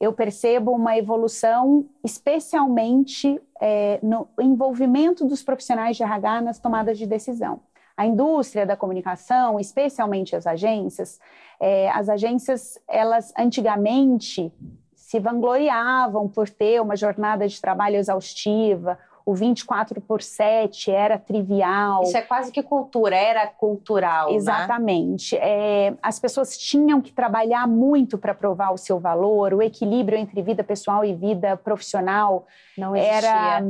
eu 0.00 0.14
percebo 0.14 0.72
uma 0.72 0.96
evolução, 0.96 1.86
especialmente 2.02 3.40
é, 3.60 4.00
no 4.02 4.26
envolvimento 4.40 5.26
dos 5.26 5.42
profissionais 5.42 5.96
de 5.96 6.02
RH 6.02 6.40
nas 6.40 6.58
tomadas 6.58 6.96
de 6.96 7.06
decisão. 7.06 7.60
A 7.94 8.06
indústria 8.06 8.64
da 8.64 8.76
comunicação, 8.76 9.60
especialmente 9.60 10.34
as 10.34 10.46
agências, 10.46 11.20
é, 11.60 11.90
as 11.90 12.08
agências, 12.08 12.78
elas 12.88 13.30
antigamente 13.38 14.50
se 14.94 15.20
vangloriavam 15.20 16.26
por 16.26 16.48
ter 16.48 16.80
uma 16.80 16.96
jornada 16.96 17.46
de 17.46 17.60
trabalho 17.60 17.96
exaustiva, 17.96 18.98
o 19.24 19.34
24 19.34 20.00
por 20.00 20.22
7 20.22 20.90
era 20.90 21.18
trivial. 21.18 22.02
Isso 22.02 22.16
é 22.16 22.22
quase 22.22 22.50
que 22.50 22.62
cultura, 22.62 23.16
era 23.16 23.46
cultural. 23.46 24.30
Né? 24.30 24.36
Exatamente. 24.36 25.34
Né? 25.36 25.40
É, 25.42 25.94
as 26.02 26.18
pessoas 26.18 26.56
tinham 26.56 27.00
que 27.00 27.12
trabalhar 27.12 27.66
muito 27.66 28.18
para 28.18 28.34
provar 28.34 28.72
o 28.72 28.78
seu 28.78 28.98
valor, 28.98 29.54
o 29.54 29.62
equilíbrio 29.62 30.18
entre 30.18 30.42
vida 30.42 30.64
pessoal 30.64 31.04
e 31.04 31.14
vida 31.14 31.56
profissional 31.56 32.46
Não 32.76 32.96
era, 32.96 33.62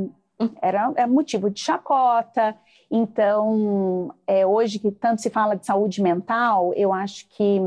era, 0.61 0.91
era 0.95 1.07
motivo 1.07 1.49
de 1.49 1.59
chacota. 1.59 2.55
Então, 2.89 4.13
é, 4.27 4.45
hoje 4.45 4.79
que 4.79 4.91
tanto 4.91 5.21
se 5.21 5.29
fala 5.29 5.55
de 5.55 5.65
saúde 5.65 6.01
mental, 6.01 6.73
eu 6.75 6.91
acho 6.91 7.27
que 7.29 7.59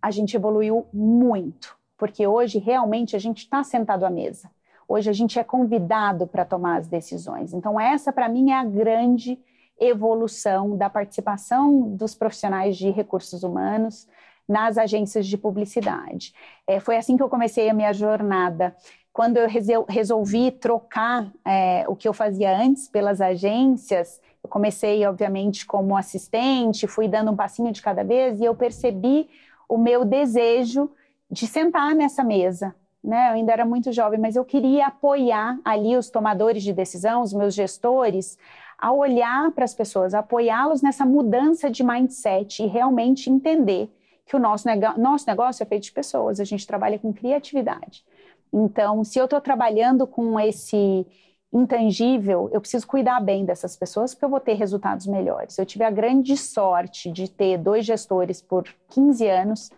a 0.00 0.10
gente 0.10 0.36
evoluiu 0.36 0.86
muito, 0.92 1.76
porque 1.96 2.26
hoje 2.26 2.58
realmente 2.58 3.14
a 3.14 3.18
gente 3.18 3.38
está 3.38 3.62
sentado 3.62 4.04
à 4.04 4.10
mesa. 4.10 4.50
Hoje 4.88 5.08
a 5.10 5.12
gente 5.12 5.38
é 5.38 5.44
convidado 5.44 6.26
para 6.26 6.44
tomar 6.44 6.78
as 6.78 6.86
decisões. 6.86 7.52
Então, 7.52 7.78
essa, 7.80 8.12
para 8.12 8.28
mim, 8.28 8.50
é 8.50 8.54
a 8.54 8.64
grande 8.64 9.38
evolução 9.78 10.76
da 10.76 10.88
participação 10.88 11.96
dos 11.96 12.14
profissionais 12.14 12.76
de 12.76 12.90
recursos 12.90 13.42
humanos 13.42 14.06
nas 14.48 14.76
agências 14.76 15.26
de 15.26 15.38
publicidade. 15.38 16.34
É, 16.66 16.78
foi 16.78 16.96
assim 16.96 17.16
que 17.16 17.22
eu 17.22 17.28
comecei 17.28 17.68
a 17.68 17.74
minha 17.74 17.92
jornada. 17.92 18.74
Quando 19.12 19.36
eu 19.36 19.48
resolvi 19.88 20.50
trocar 20.50 21.30
é, 21.44 21.84
o 21.88 21.94
que 21.94 22.08
eu 22.08 22.12
fazia 22.12 22.56
antes 22.56 22.88
pelas 22.88 23.20
agências, 23.20 24.20
eu 24.42 24.48
comecei, 24.48 25.06
obviamente, 25.06 25.66
como 25.66 25.96
assistente, 25.96 26.86
fui 26.86 27.08
dando 27.08 27.30
um 27.30 27.36
passinho 27.36 27.70
de 27.72 27.82
cada 27.82 28.02
vez 28.02 28.40
e 28.40 28.44
eu 28.44 28.54
percebi 28.54 29.28
o 29.68 29.78
meu 29.78 30.04
desejo 30.04 30.90
de 31.30 31.46
sentar 31.46 31.94
nessa 31.94 32.22
mesa, 32.22 32.74
né? 33.02 33.30
Eu 33.30 33.34
ainda 33.34 33.52
era 33.52 33.64
muito 33.64 33.92
jovem, 33.92 34.18
mas 34.18 34.36
eu 34.36 34.44
queria 34.44 34.86
apoiar 34.86 35.58
ali 35.64 35.96
os 35.96 36.10
tomadores 36.10 36.62
de 36.62 36.72
decisão, 36.72 37.22
os 37.22 37.32
meus 37.32 37.54
gestores, 37.54 38.38
a 38.78 38.92
olhar 38.92 39.50
para 39.52 39.64
as 39.64 39.74
pessoas, 39.74 40.14
apoiá-los 40.14 40.82
nessa 40.82 41.06
mudança 41.06 41.70
de 41.70 41.84
mindset 41.84 42.62
e 42.62 42.66
realmente 42.66 43.30
entender 43.30 43.88
que 44.26 44.36
o 44.36 44.38
nosso, 44.38 44.66
nosso 44.98 45.26
negócio 45.26 45.62
é 45.62 45.66
feito 45.66 45.84
de 45.84 45.92
pessoas, 45.92 46.40
a 46.40 46.44
gente 46.44 46.66
trabalha 46.66 46.98
com 46.98 47.12
criatividade. 47.12 48.04
Então, 48.52 49.02
se 49.04 49.18
eu 49.18 49.24
estou 49.24 49.40
trabalhando 49.40 50.06
com 50.06 50.38
esse 50.38 51.06
intangível, 51.52 52.48
eu 52.52 52.60
preciso 52.60 52.86
cuidar 52.86 53.20
bem 53.20 53.44
dessas 53.44 53.76
pessoas 53.76 54.14
porque 54.14 54.24
eu 54.24 54.30
vou 54.30 54.40
ter 54.40 54.54
resultados 54.54 55.06
melhores. 55.06 55.58
Eu 55.58 55.66
tive 55.66 55.84
a 55.84 55.90
grande 55.90 56.36
sorte 56.36 57.10
de 57.10 57.30
ter 57.30 57.58
dois 57.58 57.84
gestores 57.84 58.40
por 58.40 58.64
15 58.88 59.28
anos. 59.28 59.70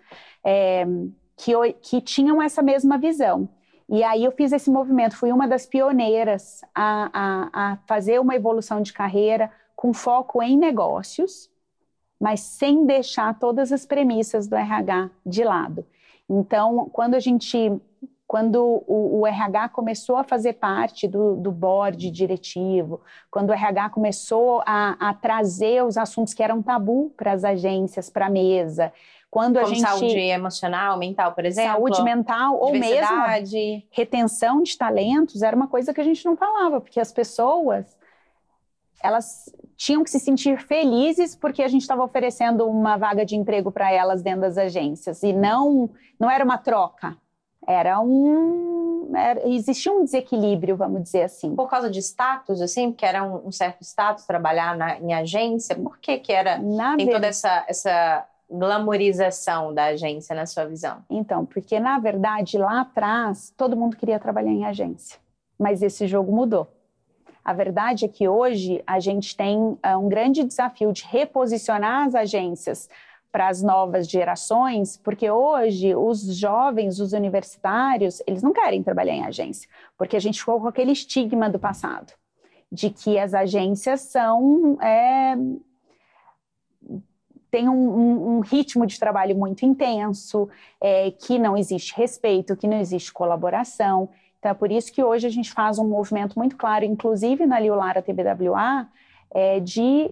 É, 0.45 0.87
que, 1.37 1.53
que 1.75 2.01
tinham 2.01 2.41
essa 2.41 2.63
mesma 2.63 2.99
visão. 2.99 3.49
E 3.89 4.03
aí 4.03 4.25
eu 4.25 4.33
fiz 4.33 4.53
esse 4.53 4.71
movimento, 4.71 5.17
fui 5.17 5.31
uma 5.31 5.47
das 5.47 5.67
pioneiras 5.67 6.63
a, 6.75 7.11
a, 7.13 7.73
a 7.73 7.77
fazer 7.87 8.19
uma 8.21 8.35
evolução 8.35 8.81
de 8.81 8.93
carreira 8.93 9.51
com 9.77 9.93
foco 9.93 10.43
em 10.43 10.57
negócios, 10.57 11.51
mas 12.19 12.41
sem 12.41 12.87
deixar 12.87 13.39
todas 13.39 13.73
as 13.73 13.85
premissas 13.85 14.47
do 14.47 14.57
RH 14.57 15.11
de 15.27 15.45
lado. 15.45 15.85
Então, 16.29 16.89
quando 16.91 17.15
a 17.15 17.21
gente, 17.21 17.71
quando 18.27 18.83
o, 18.87 19.21
o 19.21 19.27
RH 19.27 19.69
começou 19.69 20.17
a 20.17 20.25
fazer 20.25 20.55
parte 20.55 21.07
do, 21.07 21.37
do 21.37 21.53
board 21.53 22.11
diretivo, 22.11 23.03
quando 23.31 23.51
o 23.51 23.53
RH 23.53 23.91
começou 23.91 24.63
a, 24.65 24.97
a 24.99 25.13
trazer 25.13 25.85
os 25.85 25.99
assuntos 25.99 26.33
que 26.33 26.43
eram 26.43 26.63
tabu 26.63 27.13
para 27.15 27.33
as 27.33 27.45
agências, 27.45 28.09
para 28.09 28.27
a 28.27 28.31
mesa, 28.31 28.91
quando 29.35 29.57
Como 29.57 29.67
a 29.67 29.69
gente 29.69 29.81
saúde 29.81 30.17
emocional, 30.17 30.97
mental, 30.97 31.33
por 31.33 31.45
exemplo. 31.45 31.73
saúde 31.73 32.01
mental 32.05 32.57
ou 32.57 32.71
mesmo 32.71 33.17
retenção 33.91 34.63
de 34.63 34.79
talentos 34.79 35.43
era 35.43 35.57
uma 35.57 35.67
coisa 35.67 35.93
que 35.93 36.01
a 36.01 36.05
gente 36.05 36.25
não 36.25 36.37
falava, 36.37 36.81
porque 36.81 37.01
as 37.01 37.11
pessoas 37.11 37.85
elas 39.03 39.53
tinham 39.77 40.05
que 40.05 40.11
se 40.11 40.21
sentir 40.21 40.57
felizes 40.61 41.35
porque 41.35 41.65
a 41.65 41.69
gente 41.69 41.83
estava 41.83 42.05
oferecendo 42.05 42.65
uma 42.65 42.97
vaga 42.97 43.27
de 43.27 43.35
emprego 43.35 43.73
para 43.73 43.91
elas 43.91 44.23
dentro 44.23 44.43
das 44.43 44.57
agências. 44.57 45.25
E 45.25 45.33
não 45.33 45.91
não 46.17 46.31
era 46.31 46.45
uma 46.45 46.57
troca, 46.57 47.17
era 47.67 47.99
um 48.01 49.11
era, 49.17 49.49
existia 49.49 49.93
um 49.93 50.05
desequilíbrio, 50.05 50.77
vamos 50.77 51.03
dizer 51.03 51.25
assim. 51.25 51.57
Por 51.57 51.69
causa 51.69 51.91
de 51.91 51.99
status, 51.99 52.63
assim, 52.63 52.93
porque 52.93 53.05
era 53.05 53.25
um, 53.25 53.49
um 53.49 53.51
certo 53.51 53.83
status 53.83 54.25
trabalhar 54.27 54.77
na, 54.77 54.97
em 55.01 55.13
agência, 55.13 55.75
por 55.75 55.99
que 55.99 56.19
que 56.19 56.33
era, 56.33 56.57
Na 56.59 56.97
tem 56.97 57.07
ver- 57.07 57.13
toda 57.15 57.27
essa, 57.27 57.65
essa 57.67 58.25
glamorização 58.59 59.75
da 59.75 59.87
agência 59.87 60.35
na 60.35 60.47
sua 60.47 60.65
visão? 60.65 61.05
Então, 61.11 61.45
porque 61.45 61.79
na 61.79 61.99
verdade 61.99 62.59
lá 62.59 62.81
atrás 62.81 63.53
todo 63.57 63.77
mundo 63.77 63.97
queria 63.97 64.19
trabalhar 64.19 64.53
em 64.53 64.65
agência, 64.65 65.19
mas 65.59 65.83
esse 65.83 66.07
jogo 66.07 66.35
mudou. 66.35 66.69
A 67.45 67.53
verdade 67.53 68.07
é 68.07 68.09
que 68.09 68.27
hoje 68.27 68.83
a 68.87 68.99
gente 68.99 69.37
tem 69.37 69.77
ah, 69.83 69.99
um 69.99 70.09
grande 70.09 70.43
desafio 70.43 70.93
de 70.93 71.05
reposicionar 71.05 72.07
as 72.07 72.15
agências 72.15 72.89
para 73.31 73.49
as 73.49 73.63
novas 73.63 74.09
gerações, 74.09 74.97
porque 74.97 75.29
hoje 75.29 75.95
os 75.95 76.23
jovens, 76.37 77.01
os 77.01 77.13
universitários, 77.13 78.23
eles 78.29 78.43
não 78.43 78.53
querem 78.53 78.83
trabalhar 78.83 79.13
em 79.13 79.25
agência, 79.25 79.69
porque 79.99 80.17
a 80.17 80.21
gente 80.21 80.39
ficou 80.39 80.61
com 80.61 80.69
aquele 80.69 80.93
estigma 80.93 81.51
do 81.51 81.59
passado, 81.59 82.13
de 82.71 82.91
que 82.91 83.19
as 83.19 83.35
agências 83.35 84.03
são 84.03 84.81
é, 84.81 85.35
tem 87.55 87.69
um, 87.69 87.73
um- 87.73 88.29
um 88.37 88.41
ritmo 88.41 88.85
de 88.85 88.99
trabalho 88.99 89.37
muito 89.37 89.65
intenso, 89.65 90.49
é, 90.81 91.13
que 91.13 91.39
não 91.39 91.57
existe 91.57 91.95
respeito, 91.97 92.57
que 92.57 92.67
não 92.67 92.79
existe 92.81 93.13
colaboração. 93.13 94.09
Então, 94.41 94.51
é 94.51 94.55
por 94.55 94.73
isso 94.73 94.93
que 94.93 95.01
hoje 95.05 95.25
a 95.25 95.31
gente 95.31 95.53
faz 95.53 95.79
um 95.79 95.87
movimento 95.87 96.37
muito 96.37 96.57
claro, 96.57 96.85
inclusive 96.85 97.47
na 97.47 97.61
Liulara 97.61 98.03
TBWA, 98.03 98.89
é, 99.33 99.61
de 99.61 100.11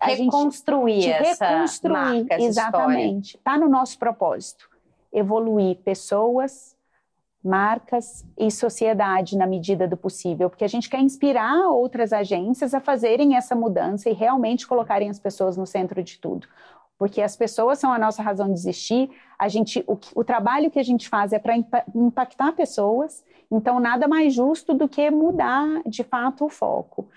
a 0.00 0.10
gente- 0.10 0.24
Reconstruir 0.26 1.00
de 1.00 1.10
essa 1.10 1.48
reconstruir, 1.48 1.92
marca, 1.92 2.34
essa 2.34 2.44
exatamente. 2.44 3.36
Está 3.36 3.58
no 3.58 3.68
nosso 3.68 3.98
propósito. 3.98 4.68
Evoluir 5.12 5.76
pessoas, 5.78 6.73
marcas 7.44 8.24
e 8.38 8.50
sociedade 8.50 9.36
na 9.36 9.46
medida 9.46 9.86
do 9.86 9.98
possível, 9.98 10.48
porque 10.48 10.64
a 10.64 10.68
gente 10.68 10.88
quer 10.88 11.00
inspirar 11.00 11.68
outras 11.68 12.12
agências 12.12 12.72
a 12.72 12.80
fazerem 12.80 13.36
essa 13.36 13.54
mudança 13.54 14.08
e 14.08 14.14
realmente 14.14 14.66
colocarem 14.66 15.10
as 15.10 15.18
pessoas 15.18 15.56
no 15.56 15.66
centro 15.66 16.02
de 16.02 16.18
tudo. 16.18 16.48
Porque 16.96 17.20
as 17.20 17.36
pessoas 17.36 17.78
são 17.78 17.92
a 17.92 17.98
nossa 17.98 18.22
razão 18.22 18.46
de 18.46 18.54
existir. 18.54 19.10
A 19.38 19.48
gente, 19.48 19.84
o, 19.86 19.98
o 20.14 20.24
trabalho 20.24 20.70
que 20.70 20.78
a 20.78 20.82
gente 20.82 21.08
faz 21.08 21.32
é 21.32 21.38
para 21.38 21.54
impactar 21.94 22.52
pessoas. 22.52 23.22
Então, 23.50 23.78
nada 23.78 24.08
mais 24.08 24.32
justo 24.32 24.72
do 24.72 24.88
que 24.88 25.10
mudar 25.10 25.82
de 25.84 26.02
fato 26.02 26.46
o 26.46 26.48
foco. 26.48 27.08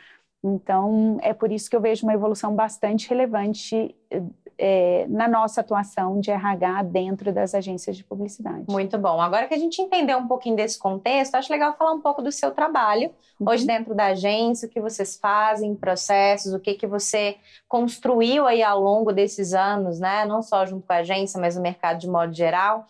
Então, 0.43 1.19
é 1.21 1.33
por 1.33 1.51
isso 1.51 1.69
que 1.69 1.75
eu 1.75 1.81
vejo 1.81 2.05
uma 2.05 2.13
evolução 2.13 2.53
bastante 2.53 3.09
relevante 3.09 3.95
eh, 4.57 5.05
na 5.09 5.27
nossa 5.27 5.61
atuação 5.61 6.19
de 6.19 6.31
RH 6.31 6.83
dentro 6.83 7.31
das 7.31 7.53
agências 7.53 7.95
de 7.95 8.03
publicidade. 8.03 8.65
Muito 8.69 8.97
bom. 8.97 9.21
Agora 9.21 9.47
que 9.47 9.53
a 9.53 9.57
gente 9.57 9.81
entendeu 9.81 10.17
um 10.17 10.27
pouquinho 10.27 10.55
desse 10.55 10.79
contexto, 10.79 11.35
acho 11.35 11.51
legal 11.51 11.75
falar 11.77 11.93
um 11.93 12.01
pouco 12.01 12.21
do 12.21 12.31
seu 12.31 12.51
trabalho 12.51 13.11
hoje 13.39 13.61
Uhum. 13.63 13.67
dentro 13.67 13.95
da 13.95 14.07
agência, 14.07 14.67
o 14.67 14.71
que 14.71 14.81
vocês 14.81 15.17
fazem, 15.17 15.75
processos, 15.75 16.53
o 16.53 16.59
que 16.59 16.73
que 16.73 16.87
você 16.87 17.37
construiu 17.67 18.47
aí 18.47 18.63
ao 18.63 18.81
longo 18.81 19.11
desses 19.11 19.53
anos, 19.53 19.99
né? 19.99 20.25
Não 20.25 20.41
só 20.41 20.65
junto 20.65 20.87
com 20.87 20.93
a 20.93 20.97
agência, 20.97 21.39
mas 21.39 21.55
no 21.55 21.61
mercado 21.61 21.99
de 21.99 22.07
modo 22.07 22.33
geral, 22.33 22.85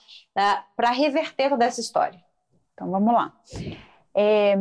para 0.76 0.92
reverter 0.92 1.50
toda 1.50 1.66
essa 1.66 1.82
história. 1.82 2.20
Então, 2.74 2.90
vamos 2.90 3.14
lá. 3.14 3.34
É, 4.16 4.56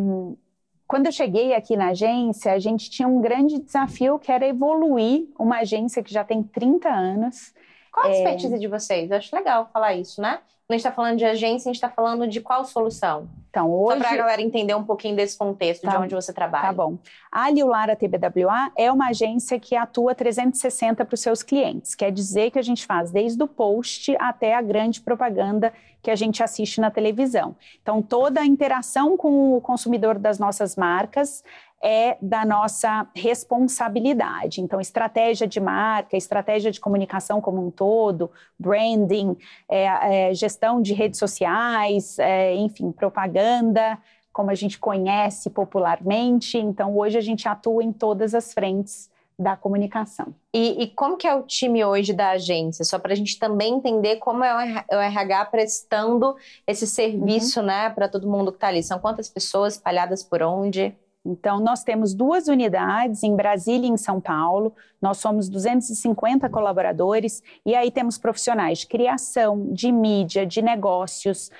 quando 0.86 1.06
eu 1.06 1.12
cheguei 1.12 1.54
aqui 1.54 1.76
na 1.76 1.88
agência, 1.88 2.52
a 2.52 2.58
gente 2.58 2.88
tinha 2.90 3.08
um 3.08 3.20
grande 3.20 3.58
desafio 3.60 4.18
que 4.18 4.30
era 4.30 4.46
evoluir 4.46 5.26
uma 5.38 5.58
agência 5.58 6.02
que 6.02 6.12
já 6.12 6.24
tem 6.24 6.42
30 6.42 6.88
anos. 6.88 7.52
Qual 7.92 8.06
a 8.06 8.10
É. 8.10 8.12
expertise 8.12 8.58
de 8.58 8.68
vocês? 8.68 9.10
Eu 9.10 9.16
acho 9.16 9.34
legal 9.34 9.68
falar 9.72 9.94
isso, 9.94 10.20
né? 10.20 10.38
Quando 10.66 10.70
a 10.70 10.72
gente 10.74 10.80
está 10.80 10.92
falando 10.92 11.18
de 11.18 11.24
agência, 11.24 11.68
a 11.70 11.72
gente 11.72 11.82
está 11.82 11.88
falando 11.90 12.26
de 12.28 12.40
qual 12.40 12.64
solução? 12.64 13.28
Então, 13.56 13.68
Só 13.70 13.74
hoje. 13.74 13.98
para 14.00 14.10
a 14.10 14.16
galera 14.16 14.42
entender 14.42 14.74
um 14.74 14.84
pouquinho 14.84 15.16
desse 15.16 15.36
contexto, 15.38 15.86
de 15.86 15.90
Tá. 15.92 15.98
onde 15.98 16.14
você 16.14 16.30
trabalha. 16.30 16.66
Tá 16.66 16.72
bom. 16.74 16.98
A 17.32 17.48
Liulara 17.48 17.96
TBWA 17.96 18.70
é 18.76 18.92
uma 18.92 19.08
agência 19.08 19.58
que 19.58 19.74
atua 19.74 20.14
360 20.14 21.04
para 21.06 21.14
os 21.14 21.20
seus 21.20 21.42
clientes. 21.42 21.94
Quer 21.94 22.12
dizer 22.12 22.50
que 22.50 22.58
a 22.58 22.62
gente 22.62 22.84
faz 22.84 23.10
desde 23.10 23.42
o 23.42 23.48
post 23.48 24.14
até 24.20 24.54
a 24.54 24.60
grande 24.60 25.00
propaganda 25.00 25.72
que 26.02 26.10
a 26.10 26.14
gente 26.16 26.42
assiste 26.42 26.80
na 26.80 26.90
televisão. 26.90 27.56
Então, 27.82 28.02
toda 28.02 28.40
a 28.40 28.46
interação 28.46 29.16
com 29.16 29.56
o 29.56 29.60
consumidor 29.60 30.18
das 30.18 30.38
nossas 30.38 30.76
marcas 30.76 31.42
é 31.82 32.16
da 32.20 32.44
nossa 32.44 33.06
responsabilidade. 33.14 34.60
Então, 34.60 34.80
estratégia 34.80 35.46
de 35.46 35.60
marca, 35.60 36.16
estratégia 36.16 36.70
de 36.70 36.80
comunicação 36.80 37.40
como 37.40 37.64
um 37.64 37.70
todo, 37.70 38.30
branding, 38.58 39.36
é, 39.68 40.28
é, 40.30 40.34
gestão 40.34 40.80
de 40.80 40.94
redes 40.94 41.18
sociais, 41.18 42.18
é, 42.18 42.54
enfim, 42.54 42.90
propaganda, 42.92 43.98
como 44.32 44.50
a 44.50 44.54
gente 44.54 44.78
conhece 44.78 45.50
popularmente. 45.50 46.58
Então, 46.58 46.96
hoje 46.96 47.18
a 47.18 47.22
gente 47.22 47.48
atua 47.48 47.82
em 47.84 47.92
todas 47.92 48.34
as 48.34 48.52
frentes 48.52 49.10
da 49.38 49.54
comunicação. 49.54 50.34
E, 50.52 50.82
e 50.82 50.86
como 50.88 51.18
que 51.18 51.26
é 51.26 51.34
o 51.34 51.42
time 51.42 51.84
hoje 51.84 52.14
da 52.14 52.30
agência? 52.30 52.84
Só 52.86 52.98
para 52.98 53.12
a 53.12 53.16
gente 53.16 53.38
também 53.38 53.74
entender 53.74 54.16
como 54.16 54.42
é 54.42 54.54
o 54.54 54.58
RH 54.58 54.84
RH 54.90 55.44
prestando 55.46 56.34
esse 56.66 56.86
serviço, 56.86 57.60
Uhum. 57.60 57.66
né, 57.66 57.90
para 57.90 58.08
todo 58.08 58.26
mundo 58.26 58.50
que 58.50 58.56
está 58.56 58.68
ali. 58.68 58.82
São 58.82 58.98
quantas 58.98 59.28
pessoas 59.28 59.74
espalhadas 59.74 60.22
por 60.22 60.42
onde? 60.42 60.96
Então, 61.26 61.60
nós 61.60 61.82
temos 61.82 62.14
duas 62.14 62.48
unidades 62.48 63.22
em 63.22 63.34
Brasília 63.34 63.88
e 63.88 63.90
em 63.90 63.96
São 63.96 64.20
Paulo. 64.20 64.74
Nós 65.00 65.18
somos 65.18 65.48
250 65.48 66.48
colaboradores 66.48 67.42
e 67.64 67.74
aí 67.74 67.90
temos 67.90 68.16
profissionais 68.16 68.78
de 68.80 68.86
criação, 68.86 69.72
de 69.72 69.90
mídia, 69.90 70.46
de 70.46 70.62
negócios, 70.62 71.50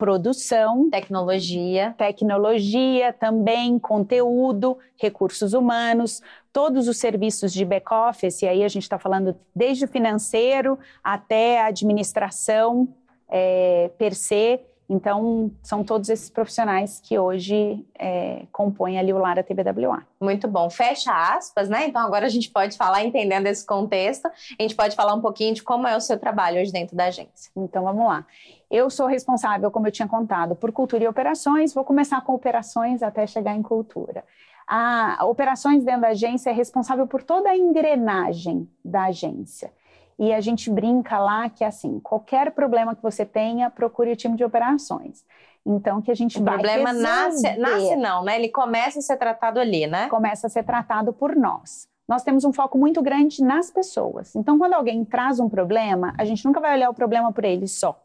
produção, 0.00 0.88
Tecnologia. 0.88 1.94
tecnologia 1.98 3.12
também, 3.12 3.78
conteúdo, 3.78 4.78
recursos 4.96 5.52
humanos, 5.52 6.22
todos 6.50 6.88
os 6.88 6.96
serviços 6.96 7.52
de 7.52 7.66
back-office, 7.66 8.40
e 8.40 8.48
aí 8.48 8.64
a 8.64 8.68
gente 8.68 8.84
está 8.84 8.98
falando 8.98 9.36
desde 9.54 9.84
o 9.84 9.88
financeiro 9.88 10.78
até 11.04 11.60
a 11.60 11.66
administração 11.66 12.88
é, 13.28 13.90
per 13.98 14.14
se. 14.14 14.60
Então, 14.92 15.52
são 15.62 15.84
todos 15.84 16.08
esses 16.08 16.28
profissionais 16.28 17.00
que 17.00 17.16
hoje 17.16 17.86
é, 17.96 18.42
compõem 18.50 18.98
ali 18.98 19.12
o 19.12 19.18
Lara 19.18 19.40
TBWA. 19.40 20.04
Muito 20.20 20.48
bom. 20.48 20.68
Fecha 20.68 21.12
aspas, 21.12 21.68
né? 21.68 21.86
Então 21.86 22.02
agora 22.02 22.26
a 22.26 22.28
gente 22.28 22.50
pode 22.50 22.76
falar, 22.76 23.04
entendendo 23.04 23.46
esse 23.46 23.64
contexto, 23.64 24.26
a 24.26 24.62
gente 24.62 24.74
pode 24.74 24.96
falar 24.96 25.14
um 25.14 25.20
pouquinho 25.20 25.54
de 25.54 25.62
como 25.62 25.86
é 25.86 25.96
o 25.96 26.00
seu 26.00 26.18
trabalho 26.18 26.60
hoje 26.60 26.72
dentro 26.72 26.96
da 26.96 27.04
agência. 27.04 27.52
Então, 27.56 27.84
vamos 27.84 28.04
lá. 28.04 28.26
Eu 28.68 28.90
sou 28.90 29.06
responsável, 29.06 29.70
como 29.70 29.86
eu 29.86 29.92
tinha 29.92 30.08
contado, 30.08 30.56
por 30.56 30.72
cultura 30.72 31.04
e 31.04 31.08
operações. 31.08 31.72
Vou 31.72 31.84
começar 31.84 32.20
com 32.22 32.34
operações 32.34 33.00
até 33.00 33.28
chegar 33.28 33.54
em 33.54 33.62
cultura. 33.62 34.24
A 34.66 35.24
operações 35.24 35.84
dentro 35.84 36.00
da 36.00 36.08
agência 36.08 36.50
é 36.50 36.52
responsável 36.52 37.06
por 37.06 37.22
toda 37.22 37.48
a 37.48 37.56
engrenagem 37.56 38.68
da 38.84 39.04
agência. 39.04 39.72
E 40.20 40.34
a 40.34 40.40
gente 40.42 40.70
brinca 40.70 41.18
lá 41.18 41.48
que, 41.48 41.64
assim, 41.64 41.98
qualquer 41.98 42.50
problema 42.50 42.94
que 42.94 43.02
você 43.02 43.24
tenha, 43.24 43.70
procure 43.70 44.12
o 44.12 44.16
time 44.16 44.36
de 44.36 44.44
operações. 44.44 45.24
Então, 45.64 46.02
que 46.02 46.10
a 46.10 46.14
gente 46.14 46.38
O 46.38 46.44
vai 46.44 46.54
problema 46.54 46.92
nasce, 46.92 47.56
nasce 47.56 47.96
não, 47.96 48.22
né? 48.22 48.36
Ele 48.36 48.50
começa 48.50 48.98
a 48.98 49.02
ser 49.02 49.16
tratado 49.16 49.58
ali, 49.58 49.86
né? 49.86 50.08
começa 50.10 50.46
a 50.46 50.50
ser 50.50 50.62
tratado 50.62 51.10
por 51.10 51.34
nós. 51.34 51.88
Nós 52.06 52.22
temos 52.22 52.44
um 52.44 52.52
foco 52.52 52.76
muito 52.76 53.00
grande 53.00 53.42
nas 53.42 53.70
pessoas. 53.70 54.36
Então, 54.36 54.58
quando 54.58 54.74
alguém 54.74 55.06
traz 55.06 55.40
um 55.40 55.48
problema, 55.48 56.14
a 56.18 56.24
gente 56.26 56.44
nunca 56.44 56.60
vai 56.60 56.74
olhar 56.76 56.90
o 56.90 56.94
problema 56.94 57.32
por 57.32 57.44
ele 57.44 57.66
só. 57.66 57.98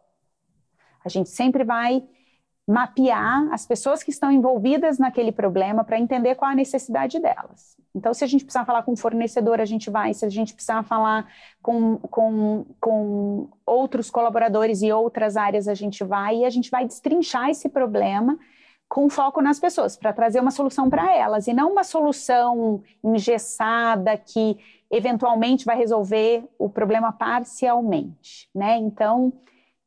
A 1.04 1.10
gente 1.10 1.30
sempre 1.30 1.66
vai 1.66 2.02
mapear 2.68 3.48
as 3.52 3.66
pessoas 3.66 4.02
que 4.02 4.10
estão 4.10 4.32
envolvidas 4.32 4.98
naquele 4.98 5.32
problema 5.32 5.84
para 5.84 6.00
entender 6.00 6.36
qual 6.36 6.50
a 6.50 6.56
necessidade 6.56 7.20
delas. 7.20 7.78
Então, 7.94 8.14
se 8.14 8.24
a 8.24 8.28
gente 8.28 8.44
precisar 8.44 8.66
falar 8.66 8.84
com 8.84 8.94
o 8.94 8.98
fornecedor, 8.98 9.62
a 9.62 9.66
gente 9.66 9.90
vai. 9.90 10.14
Se 10.14 10.26
a 10.26 10.30
gente 10.30 10.54
precisar 10.54 10.84
falar 10.84 11.28
com, 11.62 11.98
com, 11.98 12.66
com 12.82 13.48
outros 13.66 14.10
colaboradores 14.10 14.82
e 14.82 14.92
outras 14.92 15.38
áreas, 15.38 15.68
a 15.68 15.74
gente 15.74 16.04
vai. 16.04 16.38
E 16.38 16.46
a 16.46 16.50
gente 16.50 16.72
vai 16.72 16.86
destrinchar 16.86 17.50
esse 17.50 17.70
problema 17.70 18.38
com 18.90 19.10
foco 19.10 19.42
nas 19.42 19.60
pessoas, 19.60 19.98
para 19.98 20.14
trazer 20.14 20.40
uma 20.40 20.52
solução 20.52 20.90
para 20.90 21.16
elas, 21.16 21.48
e 21.48 21.54
não 21.54 21.72
uma 21.72 21.84
solução 21.84 22.84
engessada 23.04 24.16
que 24.16 24.58
eventualmente 24.92 25.66
vai 25.66 25.76
resolver 25.76 26.44
o 26.58 26.70
problema 26.70 27.12
parcialmente, 27.12 28.48
né? 28.54 28.78
Então, 28.78 29.34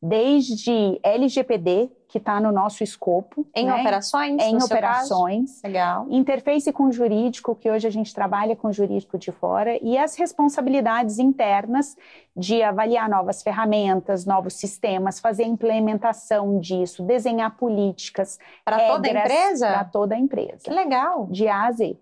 desde 0.03 0.99
LGPD, 1.03 1.91
que 2.09 2.17
está 2.17 2.41
no 2.41 2.51
nosso 2.51 2.83
escopo. 2.83 3.47
Em 3.55 3.67
né? 3.67 3.75
operações? 3.75 4.43
Em 4.43 4.57
operações. 4.57 5.63
Legal. 5.63 6.07
Interface 6.09 6.73
com 6.73 6.91
jurídico, 6.91 7.55
que 7.55 7.71
hoje 7.71 7.87
a 7.87 7.91
gente 7.91 8.15
trabalha 8.15 8.57
com 8.57 8.73
jurídico 8.73 9.19
de 9.19 9.31
fora, 9.31 9.79
e 9.83 9.99
as 9.99 10.17
responsabilidades 10.17 11.19
internas 11.19 11.97
de 12.35 12.63
avaliar 12.63 13.11
novas 13.11 13.43
ferramentas, 13.43 14.25
novos 14.25 14.55
sistemas, 14.55 15.21
fazer 15.21 15.45
a 15.45 15.49
implementação 15.49 16.59
disso, 16.59 17.03
desenhar 17.03 17.55
políticas. 17.57 18.39
Para 18.65 18.89
toda 18.89 19.07
a 19.07 19.11
empresa? 19.11 19.67
Para 19.67 19.85
toda 19.85 20.15
a 20.15 20.19
empresa. 20.19 20.63
Que 20.65 20.71
legal. 20.71 21.27
De 21.31 21.47
A 21.47 21.67
a 21.67 21.73
Z. 21.73 21.95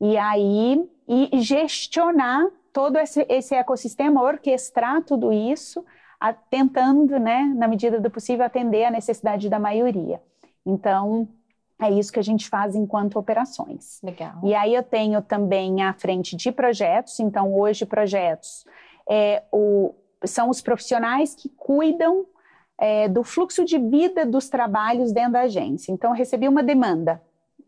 E 0.00 0.16
aí, 0.16 0.88
e 1.06 1.38
gestionar 1.42 2.46
todo 2.72 2.96
esse, 2.96 3.26
esse 3.28 3.54
ecossistema, 3.54 4.22
orquestrar 4.22 5.02
tudo 5.02 5.30
isso 5.30 5.84
a, 6.20 6.32
tentando, 6.32 7.18
né, 7.18 7.50
na 7.56 7.66
medida 7.66 7.98
do 7.98 8.10
possível, 8.10 8.44
atender 8.44 8.84
a 8.84 8.90
necessidade 8.90 9.48
da 9.48 9.58
maioria. 9.58 10.20
Então, 10.66 11.26
é 11.80 11.90
isso 11.90 12.12
que 12.12 12.18
a 12.18 12.22
gente 12.22 12.48
faz 12.48 12.74
enquanto 12.74 13.18
operações. 13.18 14.00
Legal. 14.02 14.38
E 14.44 14.54
aí 14.54 14.74
eu 14.74 14.82
tenho 14.82 15.22
também 15.22 15.82
a 15.82 15.94
frente 15.94 16.36
de 16.36 16.52
projetos. 16.52 17.18
Então, 17.18 17.54
hoje, 17.54 17.86
projetos 17.86 18.66
é, 19.08 19.42
o, 19.50 19.94
são 20.24 20.50
os 20.50 20.60
profissionais 20.60 21.34
que 21.34 21.48
cuidam 21.48 22.26
é, 22.76 23.08
do 23.08 23.24
fluxo 23.24 23.64
de 23.64 23.78
vida 23.78 24.26
dos 24.26 24.48
trabalhos 24.48 25.10
dentro 25.10 25.32
da 25.32 25.40
agência. 25.40 25.90
Então, 25.90 26.10
eu 26.10 26.16
recebi 26.16 26.46
uma 26.46 26.62
demanda 26.62 27.22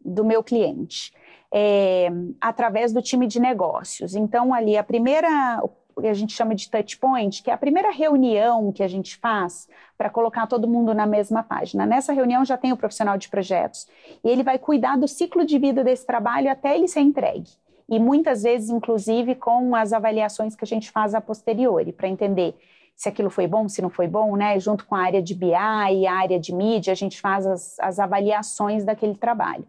do 0.05 0.25
meu 0.25 0.43
cliente. 0.43 1.13
É, 1.55 2.09
através 2.41 2.95
do 2.95 3.03
time 3.03 3.27
de 3.27 3.39
negócios. 3.39 4.15
Então, 4.15 4.55
ali, 4.55 4.75
a 4.75 4.83
primeira, 4.83 5.63
que 6.01 6.07
a 6.07 6.15
gente 6.15 6.33
chama 6.33 6.55
de 6.55 6.71
touch 6.71 6.99
point, 6.99 7.43
que 7.43 7.51
é 7.51 7.53
a 7.55 7.59
primeira 7.59 7.91
reunião 7.91 8.73
que 8.73 8.83
a 8.83 8.89
gente 8.89 9.17
faz 9.17 9.69
para 9.97 10.11
colocar 10.11 10.47
todo 10.47 10.69
mundo 10.69 10.95
na 10.95 11.07
mesma 11.07 11.43
página. 11.43 11.87
Nessa 11.87 12.13
reunião 12.13 12.45
já 12.45 12.57
tem 12.57 12.73
o 12.73 12.77
profissional 12.77 13.19
de 13.19 13.29
projetos 13.29 13.87
e 14.25 14.29
ele 14.29 14.43
vai 14.43 14.59
cuidar 14.59 14.97
do 14.97 15.07
ciclo 15.07 15.45
de 15.45 15.59
vida 15.59 15.85
desse 15.85 16.07
trabalho 16.07 16.51
até 16.51 16.77
ele 16.77 16.89
ser 16.89 17.01
entregue. 17.01 17.51
E 17.89 17.99
muitas 17.99 18.43
vezes, 18.43 18.71
inclusive, 18.71 19.35
com 19.35 19.77
as 19.77 19.93
avaliações 19.93 20.57
que 20.57 20.65
a 20.65 20.67
gente 20.67 20.91
faz 20.91 21.15
a 21.15 21.21
posteriori, 21.21 21.93
para 21.93 22.09
entender 22.09 22.55
se 22.97 23.09
aquilo 23.09 23.31
foi 23.31 23.47
bom, 23.47 23.69
se 23.69 23.83
não 23.83 23.91
foi 23.91 24.07
bom, 24.07 24.37
né? 24.37 24.59
Junto 24.59 24.87
com 24.87 24.95
a 24.95 25.01
área 25.01 25.21
de 25.21 25.35
BI 25.35 25.51
e 25.51 26.07
a 26.07 26.15
área 26.15 26.39
de 26.39 26.55
mídia, 26.55 26.93
a 26.93 26.97
gente 26.97 27.21
faz 27.21 27.47
as, 27.47 27.79
as 27.81 27.99
avaliações 27.99 28.85
daquele 28.85 29.17
trabalho. 29.17 29.67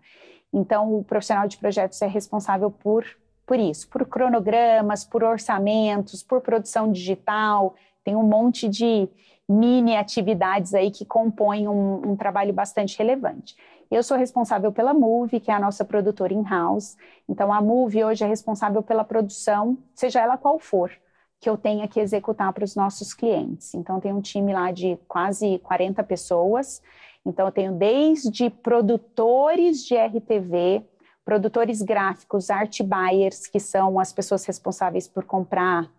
Então, 0.54 1.00
o 1.00 1.04
profissional 1.04 1.48
de 1.48 1.58
projetos 1.58 2.02
é 2.02 2.08
responsável 2.08 2.70
por 2.70 3.06
por 3.46 3.60
isso, 3.60 3.90
por 3.90 4.06
cronogramas, 4.06 5.04
por 5.04 5.24
orçamentos, 5.24 6.24
por 6.24 6.42
produção 6.42 6.92
digital, 6.92 7.76
tem 8.04 8.16
um 8.16 8.24
monte 8.24 8.68
de 8.68 9.10
mini 9.48 9.96
atividades 9.96 10.74
aí 10.74 10.90
que 10.90 11.06
compõem 11.06 11.68
um, 11.68 12.12
um 12.12 12.16
trabalho 12.16 12.54
bastante 12.54 12.98
relevante. 12.98 13.56
Eu 13.92 14.02
sou 14.02 14.18
responsável 14.18 14.72
pela 14.72 14.94
Move, 14.94 15.40
que 15.40 15.52
é 15.52 15.54
a 15.54 15.60
nossa 15.60 15.86
produtora 15.86 16.34
in-house. 16.34 16.98
Então, 17.30 17.54
a 17.54 17.62
Move 17.62 18.04
hoje 18.04 18.24
é 18.24 18.28
responsável 18.28 18.82
pela 18.82 19.04
produção, 19.04 19.78
seja 19.94 20.20
ela 20.22 20.38
qual 20.38 20.58
for, 20.58 20.92
que 21.40 21.50
eu 21.50 21.58
tenha 21.58 21.88
que 21.88 22.00
executar 22.00 22.52
para 22.54 22.64
os 22.64 22.76
nossos 22.76 23.14
clientes. 23.14 23.74
Então, 23.76 24.00
tem 24.00 24.12
um 24.12 24.22
time 24.22 24.54
lá 24.54 24.72
de 24.72 24.98
quase 25.08 25.60
40 25.60 26.04
pessoas. 26.04 26.82
Então, 27.24 27.46
eu 27.46 27.52
tenho 27.52 27.74
desde 27.74 28.50
produtores 28.50 29.86
de 29.86 29.96
RTV, 29.96 30.84
produtores 31.26 31.82
gráficos, 31.82 32.50
art 32.50 32.82
buyers, 32.82 33.48
que 33.48 33.60
são 33.60 34.00
as 34.00 34.12
pessoas 34.12 34.46
responsáveis 34.46 35.08
por 35.08 35.24
comprar, 35.24 35.90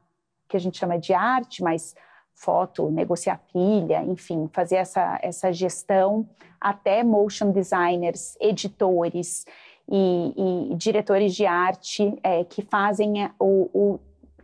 que 0.49 0.57
a 0.57 0.61
gente 0.61 0.79
chama 0.79 0.99
de 0.99 1.13
arte, 1.13 1.63
mas 1.63 1.95
foto, 2.35 2.91
negociar 2.91 3.41
pilha, 3.53 4.03
enfim, 4.05 4.49
fazer 4.53 4.77
essa, 4.77 5.19
essa 5.23 5.53
gestão, 5.53 6.29
até 6.61 7.03
motion 7.03 7.53
designers, 7.53 8.37
editores 8.41 9.47
e, 9.89 10.71
e 10.73 10.75
diretores 10.75 11.35
de 11.35 11.47
arte 11.47 12.19
é, 12.23 12.45
que 12.45 12.63
fazem 12.63 13.31
o, 13.39 13.71
o 13.73 14.01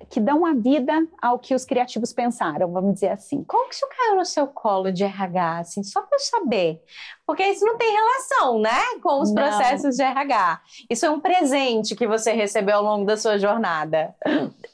que 0.08 0.20
dão 0.20 0.46
a 0.46 0.54
vida 0.54 1.06
ao 1.20 1.38
que 1.38 1.54
os 1.54 1.64
criativos 1.64 2.12
pensaram, 2.12 2.72
vamos 2.72 2.94
dizer 2.94 3.10
assim. 3.10 3.44
Como 3.44 3.68
que 3.68 3.74
isso 3.74 3.86
caiu 3.88 4.16
no 4.16 4.24
seu 4.24 4.46
colo 4.46 4.90
de 4.90 5.04
RH, 5.04 5.58
assim, 5.58 5.82
só 5.82 6.00
para 6.02 6.16
eu 6.16 6.20
saber? 6.20 6.82
Porque 7.26 7.42
isso 7.44 7.64
não 7.64 7.76
tem 7.76 7.92
relação, 7.92 8.60
né, 8.60 8.80
com 9.02 9.20
os 9.20 9.32
não. 9.32 9.42
processos 9.42 9.96
de 9.96 10.02
RH. 10.02 10.62
Isso 10.88 11.06
é 11.06 11.10
um 11.10 11.20
presente 11.20 11.94
que 11.94 12.06
você 12.06 12.32
recebeu 12.32 12.76
ao 12.76 12.82
longo 12.82 13.04
da 13.04 13.16
sua 13.16 13.38
jornada. 13.38 14.14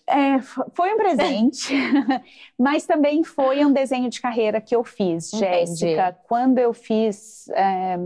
É, 0.07 0.41
foi 0.73 0.95
um 0.95 0.97
presente, 0.97 1.75
mas 2.59 2.87
também 2.87 3.25
foi 3.25 3.65
um 3.65 3.73
desenho 3.73 4.09
de 4.09 4.21
carreira 4.21 4.61
que 4.61 4.75
eu 4.75 4.85
fiz, 4.85 5.31
Jéssica. 5.31 6.17
Quando 6.29 6.59
eu 6.59 6.73
fiz 6.73 7.49
é, 7.49 7.97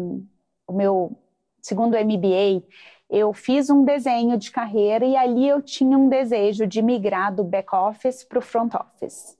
o 0.66 0.72
meu 0.72 1.16
segundo 1.60 1.96
MBA, 1.96 2.64
eu 3.10 3.32
fiz 3.32 3.68
um 3.68 3.84
desenho 3.84 4.38
de 4.38 4.52
carreira 4.52 5.04
e 5.04 5.16
ali 5.16 5.48
eu 5.48 5.60
tinha 5.60 5.98
um 5.98 6.08
desejo 6.08 6.66
de 6.66 6.80
migrar 6.80 7.34
do 7.34 7.42
back 7.42 7.74
office 7.74 8.22
para 8.22 8.38
o 8.38 8.42
front 8.42 8.72
office. 8.74 9.36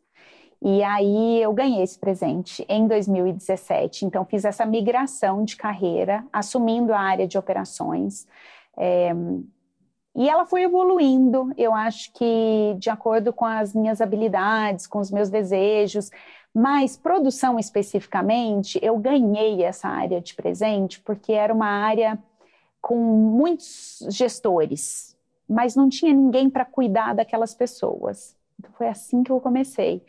E 0.63 0.83
aí 0.83 1.41
eu 1.41 1.53
ganhei 1.55 1.83
esse 1.83 1.99
presente 1.99 2.67
em 2.69 2.87
2017. 2.87 4.05
Então 4.05 4.25
fiz 4.25 4.45
essa 4.45 4.67
migração 4.67 5.45
de 5.45 5.57
carreira, 5.57 6.25
assumindo 6.33 6.93
a 6.93 6.99
área 6.99 7.27
de 7.27 7.39
operações. 7.39 8.27
É, 8.77 9.13
e 10.17 10.29
ela 10.29 10.45
foi 10.45 10.65
evoluindo, 10.65 11.53
eu 11.57 11.73
acho 11.73 12.13
que 12.13 12.75
de 12.79 12.91
acordo 12.91 13.33
com 13.33 13.45
as 13.45 13.73
minhas 13.73 14.01
habilidades, 14.01 14.87
com 14.87 14.99
os 14.99 15.11
meus 15.11 15.31
desejos, 15.31 16.11
mas 16.53 16.97
produção 16.97 17.59
especificamente, 17.59 18.79
eu 18.83 18.99
ganhei 18.99 19.63
essa 19.63 19.89
área 19.89 20.21
de 20.21 20.35
presente 20.35 21.01
porque 21.01 21.33
era 21.33 21.55
uma 21.55 21.69
área 21.69 22.19
com 22.81 22.97
muitos 22.97 23.99
gestores, 24.11 25.17
mas 25.49 25.77
não 25.77 25.89
tinha 25.89 26.13
ninguém 26.13 26.49
para 26.49 26.65
cuidar 26.65 27.15
daquelas 27.15 27.55
pessoas. 27.55 28.37
Então 28.59 28.71
foi 28.73 28.89
assim 28.89 29.23
que 29.23 29.31
eu 29.33 29.41
comecei, 29.41 30.05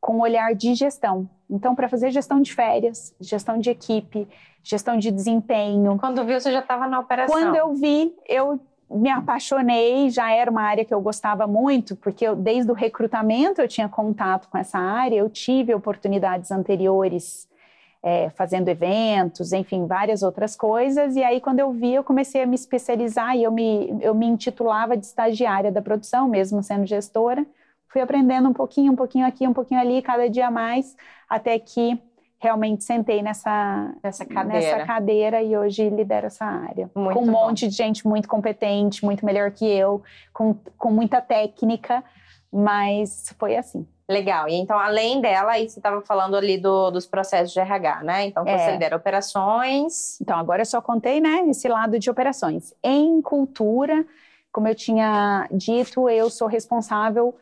com 0.00 0.16
o 0.16 0.22
olhar 0.22 0.54
de 0.54 0.74
gestão. 0.74 1.28
Então, 1.48 1.74
para 1.74 1.88
fazer 1.88 2.10
gestão 2.10 2.40
de 2.40 2.52
férias, 2.52 3.14
gestão 3.20 3.58
de 3.58 3.70
equipe, 3.70 4.26
gestão 4.62 4.98
de 4.98 5.10
desempenho. 5.10 5.96
Quando 5.98 6.24
viu, 6.24 6.40
você 6.40 6.50
já 6.50 6.60
estava 6.60 6.88
na 6.88 6.98
operação? 6.98 7.34
Quando 7.34 7.54
eu 7.54 7.74
vi, 7.74 8.14
eu 8.26 8.58
me 8.90 9.10
apaixonei, 9.10 10.10
já 10.10 10.30
era 10.32 10.50
uma 10.50 10.62
área 10.62 10.84
que 10.84 10.92
eu 10.92 11.00
gostava 11.00 11.46
muito, 11.46 11.96
porque 11.96 12.26
eu, 12.26 12.36
desde 12.36 12.70
o 12.70 12.74
recrutamento 12.74 13.60
eu 13.60 13.68
tinha 13.68 13.88
contato 13.88 14.48
com 14.48 14.58
essa 14.58 14.78
área, 14.78 15.16
eu 15.16 15.30
tive 15.30 15.74
oportunidades 15.74 16.50
anteriores 16.50 17.48
é, 18.02 18.30
fazendo 18.30 18.68
eventos, 18.68 19.52
enfim, 19.52 19.86
várias 19.86 20.22
outras 20.22 20.56
coisas. 20.56 21.14
E 21.14 21.22
aí, 21.22 21.40
quando 21.40 21.60
eu 21.60 21.70
vi, 21.70 21.94
eu 21.94 22.02
comecei 22.02 22.42
a 22.42 22.46
me 22.46 22.56
especializar 22.56 23.36
e 23.36 23.44
eu 23.44 23.52
me, 23.52 23.96
eu 24.00 24.14
me 24.14 24.26
intitulava 24.26 24.96
de 24.96 25.06
estagiária 25.06 25.70
da 25.70 25.80
produção, 25.80 26.28
mesmo 26.28 26.62
sendo 26.62 26.84
gestora. 26.84 27.46
Fui 27.88 28.00
aprendendo 28.00 28.48
um 28.48 28.52
pouquinho, 28.52 28.92
um 28.92 28.96
pouquinho 28.96 29.26
aqui, 29.26 29.46
um 29.46 29.52
pouquinho 29.52 29.80
ali, 29.80 30.02
cada 30.02 30.28
dia 30.28 30.50
mais, 30.50 30.96
até 31.28 31.58
que 31.58 32.00
realmente 32.40 32.82
sentei 32.82 33.22
nessa, 33.22 33.94
nessa, 34.02 34.26
cadeira. 34.26 34.76
nessa 34.76 34.84
cadeira 34.84 35.42
e 35.42 35.56
hoje 35.56 35.88
lidero 35.88 36.26
essa 36.26 36.44
área. 36.44 36.90
Muito 36.92 37.14
com 37.14 37.22
um 37.22 37.26
bom. 37.26 37.46
monte 37.46 37.68
de 37.68 37.74
gente 37.74 38.06
muito 38.06 38.28
competente, 38.28 39.04
muito 39.04 39.24
melhor 39.24 39.52
que 39.52 39.64
eu, 39.64 40.02
com, 40.32 40.56
com 40.76 40.90
muita 40.90 41.20
técnica, 41.20 42.02
mas 42.52 43.32
foi 43.38 43.56
assim. 43.56 43.86
Legal. 44.08 44.48
E 44.48 44.54
então, 44.54 44.78
além 44.78 45.20
dela, 45.20 45.52
aí 45.52 45.68
você 45.68 45.78
estava 45.78 46.00
falando 46.02 46.36
ali 46.36 46.58
do, 46.58 46.90
dos 46.90 47.06
processos 47.06 47.52
de 47.52 47.60
RH, 47.60 48.02
né? 48.02 48.26
Então, 48.26 48.44
você 48.44 48.50
é. 48.50 48.72
lidera 48.72 48.96
operações. 48.96 50.20
Então, 50.20 50.38
agora 50.38 50.62
eu 50.62 50.66
só 50.66 50.80
contei, 50.80 51.20
né, 51.20 51.44
esse 51.48 51.68
lado 51.68 51.98
de 51.98 52.10
operações. 52.10 52.74
Em 52.82 53.22
cultura, 53.22 54.04
como 54.50 54.68
eu 54.68 54.74
tinha 54.74 55.48
dito, 55.50 56.08
eu 56.08 56.28
sou 56.28 56.48
responsável 56.48 57.34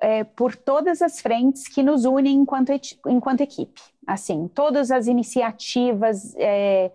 é, 0.00 0.24
por 0.24 0.56
todas 0.56 1.00
as 1.00 1.20
frentes 1.20 1.68
que 1.68 1.82
nos 1.82 2.04
unem 2.04 2.36
enquanto, 2.36 2.72
enquanto 3.06 3.40
equipe. 3.42 3.80
Assim, 4.06 4.48
todas 4.48 4.90
as 4.90 5.06
iniciativas 5.06 6.34
é, 6.36 6.90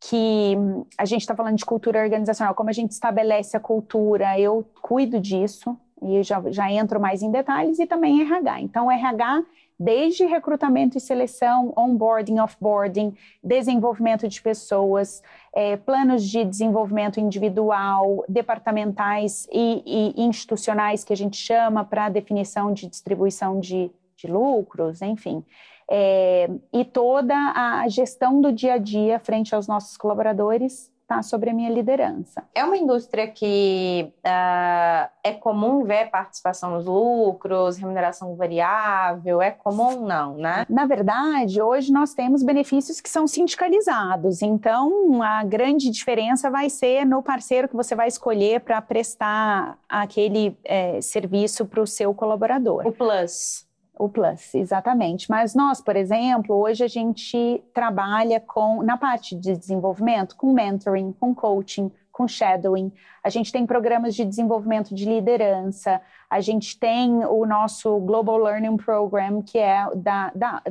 que 0.00 0.56
a 0.96 1.04
gente 1.04 1.20
está 1.20 1.34
falando 1.34 1.56
de 1.56 1.64
cultura 1.64 2.02
organizacional, 2.02 2.54
como 2.54 2.70
a 2.70 2.72
gente 2.72 2.92
estabelece 2.92 3.56
a 3.56 3.60
cultura, 3.60 4.38
eu 4.38 4.64
cuido 4.80 5.20
disso 5.20 5.78
e 6.02 6.22
já, 6.22 6.42
já 6.50 6.70
entro 6.70 7.00
mais 7.00 7.22
em 7.22 7.30
detalhes, 7.30 7.78
e 7.78 7.86
também 7.86 8.22
RH. 8.22 8.60
Então, 8.60 8.90
RH 8.90 9.42
desde 9.80 10.26
recrutamento 10.26 10.98
e 10.98 11.00
seleção, 11.00 11.72
onboarding, 11.74 12.38
offboarding, 12.38 13.14
desenvolvimento 13.42 14.28
de 14.28 14.42
pessoas, 14.42 15.22
é, 15.54 15.74
planos 15.78 16.22
de 16.28 16.44
desenvolvimento 16.44 17.18
individual, 17.18 18.22
departamentais 18.28 19.48
e, 19.50 19.82
e 19.86 20.22
institucionais 20.22 21.02
que 21.02 21.14
a 21.14 21.16
gente 21.16 21.38
chama 21.38 21.82
para 21.82 22.10
definição 22.10 22.74
de 22.74 22.86
distribuição 22.86 23.58
de, 23.58 23.90
de 24.14 24.26
lucros, 24.26 25.00
enfim. 25.00 25.42
É, 25.90 26.50
e 26.74 26.84
toda 26.84 27.34
a 27.34 27.88
gestão 27.88 28.38
do 28.38 28.52
dia 28.52 28.74
a 28.74 28.78
dia 28.78 29.18
frente 29.18 29.54
aos 29.54 29.66
nossos 29.66 29.96
colaboradores 29.96 30.92
está 31.10 31.22
sobre 31.22 31.50
a 31.50 31.52
minha 31.52 31.68
liderança. 31.68 32.44
É 32.54 32.64
uma 32.64 32.76
indústria 32.76 33.26
que 33.26 34.12
uh, 34.18 35.10
é 35.24 35.32
comum 35.32 35.82
ver 35.84 36.08
participação 36.08 36.70
nos 36.70 36.86
lucros, 36.86 37.76
remuneração 37.76 38.36
variável, 38.36 39.42
é 39.42 39.50
comum 39.50 40.06
não, 40.06 40.36
né? 40.36 40.64
Na 40.70 40.86
verdade, 40.86 41.60
hoje 41.60 41.92
nós 41.92 42.14
temos 42.14 42.44
benefícios 42.44 43.00
que 43.00 43.10
são 43.10 43.26
sindicalizados, 43.26 44.40
então 44.40 45.20
a 45.22 45.42
grande 45.42 45.90
diferença 45.90 46.48
vai 46.48 46.70
ser 46.70 47.04
no 47.04 47.22
parceiro 47.22 47.68
que 47.68 47.76
você 47.76 47.96
vai 47.96 48.06
escolher 48.06 48.60
para 48.60 48.80
prestar 48.80 49.78
aquele 49.88 50.56
é, 50.64 51.00
serviço 51.00 51.66
para 51.66 51.82
o 51.82 51.86
seu 51.86 52.14
colaborador. 52.14 52.86
O 52.86 52.92
plus. 52.92 53.68
O 53.98 54.08
Plus, 54.08 54.54
exatamente. 54.54 55.30
Mas 55.30 55.54
nós, 55.54 55.80
por 55.80 55.94
exemplo, 55.94 56.56
hoje 56.56 56.82
a 56.82 56.88
gente 56.88 57.62
trabalha 57.74 58.40
com 58.40 58.82
na 58.82 58.96
parte 58.96 59.36
de 59.36 59.56
desenvolvimento, 59.56 60.36
com 60.36 60.52
mentoring, 60.52 61.12
com 61.12 61.34
coaching, 61.34 61.90
com 62.10 62.26
shadowing. 62.26 62.92
A 63.22 63.28
gente 63.28 63.52
tem 63.52 63.66
programas 63.66 64.14
de 64.14 64.24
desenvolvimento 64.24 64.94
de 64.94 65.04
liderança. 65.04 66.00
A 66.28 66.40
gente 66.40 66.78
tem 66.78 67.24
o 67.24 67.44
nosso 67.46 67.98
Global 68.00 68.38
Learning 68.38 68.76
Program, 68.76 69.42
que 69.42 69.58
é 69.58 69.86
da, 69.94 70.30
da, 70.34 70.62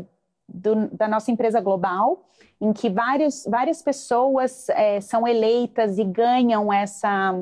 do, 0.48 0.88
da 0.90 1.08
nossa 1.08 1.32
empresa 1.32 1.62
global, 1.62 2.24
em 2.60 2.74
que 2.74 2.90
vários, 2.90 3.46
várias 3.48 3.82
pessoas 3.82 4.70
é, 4.70 5.00
são 5.02 5.28
eleitas 5.28 5.98
e 5.98 6.04
ganham 6.04 6.72
essa, 6.74 7.40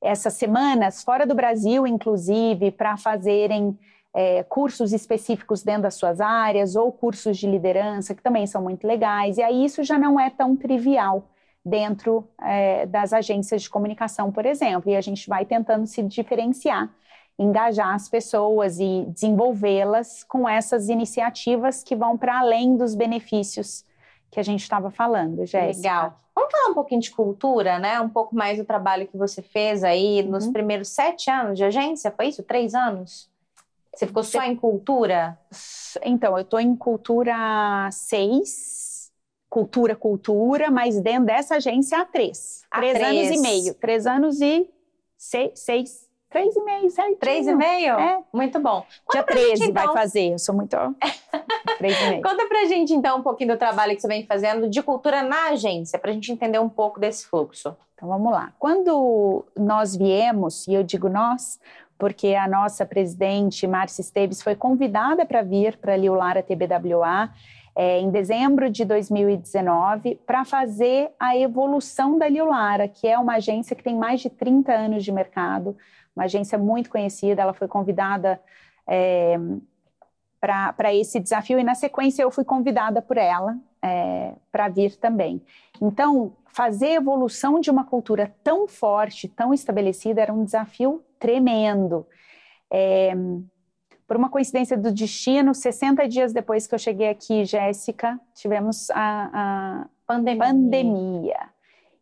essas 0.00 0.34
semanas, 0.34 1.02
fora 1.02 1.26
do 1.26 1.34
Brasil, 1.34 1.86
inclusive, 1.86 2.70
para 2.70 2.96
fazerem 2.96 3.78
é, 4.14 4.42
cursos 4.42 4.92
específicos 4.92 5.62
dentro 5.62 5.82
das 5.82 5.94
suas 5.94 6.20
áreas 6.20 6.76
ou 6.76 6.90
cursos 6.90 7.38
de 7.38 7.46
liderança, 7.46 8.14
que 8.14 8.22
também 8.22 8.46
são 8.46 8.62
muito 8.62 8.86
legais. 8.86 9.38
E 9.38 9.42
aí 9.42 9.64
isso 9.64 9.82
já 9.84 9.98
não 9.98 10.18
é 10.18 10.30
tão 10.30 10.56
trivial 10.56 11.24
dentro 11.64 12.28
é, 12.42 12.86
das 12.86 13.12
agências 13.12 13.62
de 13.62 13.70
comunicação, 13.70 14.32
por 14.32 14.46
exemplo. 14.46 14.90
E 14.90 14.96
a 14.96 15.00
gente 15.00 15.28
vai 15.28 15.44
tentando 15.44 15.86
se 15.86 16.02
diferenciar, 16.02 16.90
engajar 17.38 17.94
as 17.94 18.08
pessoas 18.08 18.78
e 18.80 19.06
desenvolvê-las 19.08 20.24
com 20.24 20.48
essas 20.48 20.88
iniciativas 20.88 21.82
que 21.82 21.94
vão 21.94 22.18
para 22.18 22.40
além 22.40 22.76
dos 22.76 22.94
benefícios 22.94 23.84
que 24.30 24.38
a 24.38 24.42
gente 24.42 24.62
estava 24.62 24.90
falando, 24.90 25.44
Jéssica. 25.44 25.88
Legal. 25.88 26.16
Vamos 26.34 26.52
falar 26.52 26.70
um 26.70 26.74
pouquinho 26.74 27.00
de 27.00 27.10
cultura, 27.10 27.78
né? 27.78 28.00
Um 28.00 28.08
pouco 28.08 28.34
mais 28.34 28.58
do 28.58 28.64
trabalho 28.64 29.06
que 29.06 29.16
você 29.16 29.42
fez 29.42 29.82
aí 29.82 30.22
nos 30.22 30.46
uhum. 30.46 30.52
primeiros 30.52 30.88
sete 30.88 31.30
anos 31.30 31.58
de 31.58 31.64
agência, 31.64 32.10
foi 32.10 32.28
isso? 32.28 32.42
Três 32.42 32.74
anos? 32.74 33.29
Você 33.94 34.06
ficou 34.06 34.22
só 34.22 34.42
em 34.42 34.54
cultura? 34.54 35.38
Então, 36.02 36.36
eu 36.36 36.42
estou 36.42 36.60
em 36.60 36.76
cultura 36.76 37.88
6, 37.90 39.10
cultura, 39.48 39.96
cultura, 39.96 40.70
mas 40.70 41.00
dentro 41.00 41.26
dessa 41.26 41.56
agência 41.56 42.00
há 42.00 42.04
três. 42.04 42.62
Há 42.70 42.78
três, 42.78 42.98
três. 42.98 43.26
anos 43.26 43.38
e 43.38 43.40
meio. 43.42 43.74
Três 43.74 44.06
anos 44.06 44.40
e 44.40 44.70
seis. 45.18 45.52
seis 45.54 46.10
três 46.30 46.54
e 46.54 46.62
meio, 46.62 46.90
certinho. 46.90 47.18
Três 47.18 47.46
e 47.46 47.54
meio? 47.54 47.98
É. 47.98 48.22
Muito 48.32 48.60
bom. 48.60 48.86
Conta 49.04 49.18
Dia 49.18 49.22
13 49.24 49.48
gente, 49.48 49.70
então... 49.70 49.84
vai 49.84 49.94
fazer, 49.94 50.32
eu 50.32 50.38
sou 50.38 50.54
muito... 50.54 50.76
três 51.76 52.00
e 52.00 52.08
meio. 52.08 52.22
Conta 52.22 52.46
pra 52.46 52.64
gente, 52.66 52.94
então, 52.94 53.18
um 53.18 53.22
pouquinho 53.22 53.50
do 53.50 53.58
trabalho 53.58 53.94
que 53.94 54.00
você 54.00 54.08
vem 54.08 54.24
fazendo 54.24 54.70
de 54.70 54.80
cultura 54.80 55.22
na 55.22 55.48
agência, 55.48 55.98
pra 55.98 56.12
gente 56.12 56.30
entender 56.32 56.60
um 56.60 56.68
pouco 56.68 57.00
desse 57.00 57.26
fluxo. 57.26 57.76
Então, 57.94 58.08
vamos 58.08 58.32
lá. 58.32 58.52
Quando 58.58 59.44
nós 59.58 59.94
viemos, 59.94 60.66
e 60.68 60.74
eu 60.74 60.82
digo 60.84 61.08
nós, 61.08 61.58
porque 62.00 62.34
a 62.34 62.48
nossa 62.48 62.86
presidente, 62.86 63.66
Márcia 63.66 64.00
Esteves, 64.00 64.42
foi 64.42 64.56
convidada 64.56 65.26
para 65.26 65.42
vir 65.42 65.76
para 65.76 65.92
a 65.92 65.96
Liulara 65.96 66.42
TBWA 66.42 67.30
é, 67.76 68.00
em 68.00 68.10
dezembro 68.10 68.70
de 68.70 68.86
2019 68.86 70.18
para 70.26 70.44
fazer 70.44 71.10
a 71.20 71.36
evolução 71.36 72.18
da 72.18 72.26
Liulara, 72.26 72.88
que 72.88 73.06
é 73.06 73.18
uma 73.18 73.34
agência 73.34 73.76
que 73.76 73.82
tem 73.82 73.94
mais 73.94 74.20
de 74.20 74.30
30 74.30 74.72
anos 74.72 75.04
de 75.04 75.12
mercado, 75.12 75.76
uma 76.16 76.24
agência 76.24 76.56
muito 76.56 76.88
conhecida. 76.88 77.42
Ela 77.42 77.52
foi 77.52 77.68
convidada 77.68 78.40
é, 78.88 79.38
para 80.40 80.94
esse 80.94 81.20
desafio 81.20 81.58
e, 81.58 81.62
na 81.62 81.74
sequência, 81.74 82.22
eu 82.22 82.30
fui 82.30 82.44
convidada 82.44 83.02
por 83.02 83.18
ela 83.18 83.56
é, 83.82 84.34
para 84.50 84.68
vir 84.68 84.96
também. 84.96 85.42
Então, 85.80 86.32
fazer 86.46 86.86
a 86.88 86.94
evolução 86.94 87.60
de 87.60 87.70
uma 87.70 87.84
cultura 87.84 88.34
tão 88.42 88.66
forte, 88.68 89.28
tão 89.28 89.54
estabelecida, 89.54 90.20
era 90.20 90.32
um 90.32 90.44
desafio 90.44 91.02
tremendo. 91.18 92.06
É, 92.70 93.12
por 94.06 94.16
uma 94.16 94.28
coincidência 94.28 94.76
do 94.76 94.90
destino, 94.90 95.54
60 95.54 96.08
dias 96.08 96.32
depois 96.32 96.66
que 96.66 96.74
eu 96.74 96.78
cheguei 96.78 97.08
aqui, 97.08 97.44
Jéssica, 97.44 98.18
tivemos 98.34 98.90
a, 98.90 99.30
a 99.32 99.86
pandemia. 100.06 100.44
pandemia. 100.44 101.38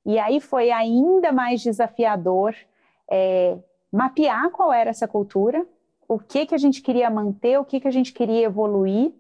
E 0.07 0.19
aí 0.19 0.41
foi 0.41 0.71
ainda 0.71 1.31
mais 1.33 1.63
desafiador 1.63 2.55
é, 3.11 3.59
mapear 3.93 4.51
qual 4.51 4.73
era 4.73 4.89
essa 4.89 5.07
cultura, 5.07 5.67
o 6.09 6.19
que, 6.19 6.47
que 6.47 6.55
a 6.55 6.59
gente 6.59 6.81
queria 6.81 7.11
manter, 7.11 7.59
o 7.59 7.65
que, 7.65 7.79
que 7.79 7.89
a 7.89 7.91
gente 7.91 8.13
queria 8.15 8.47
evoluir, 8.47 9.13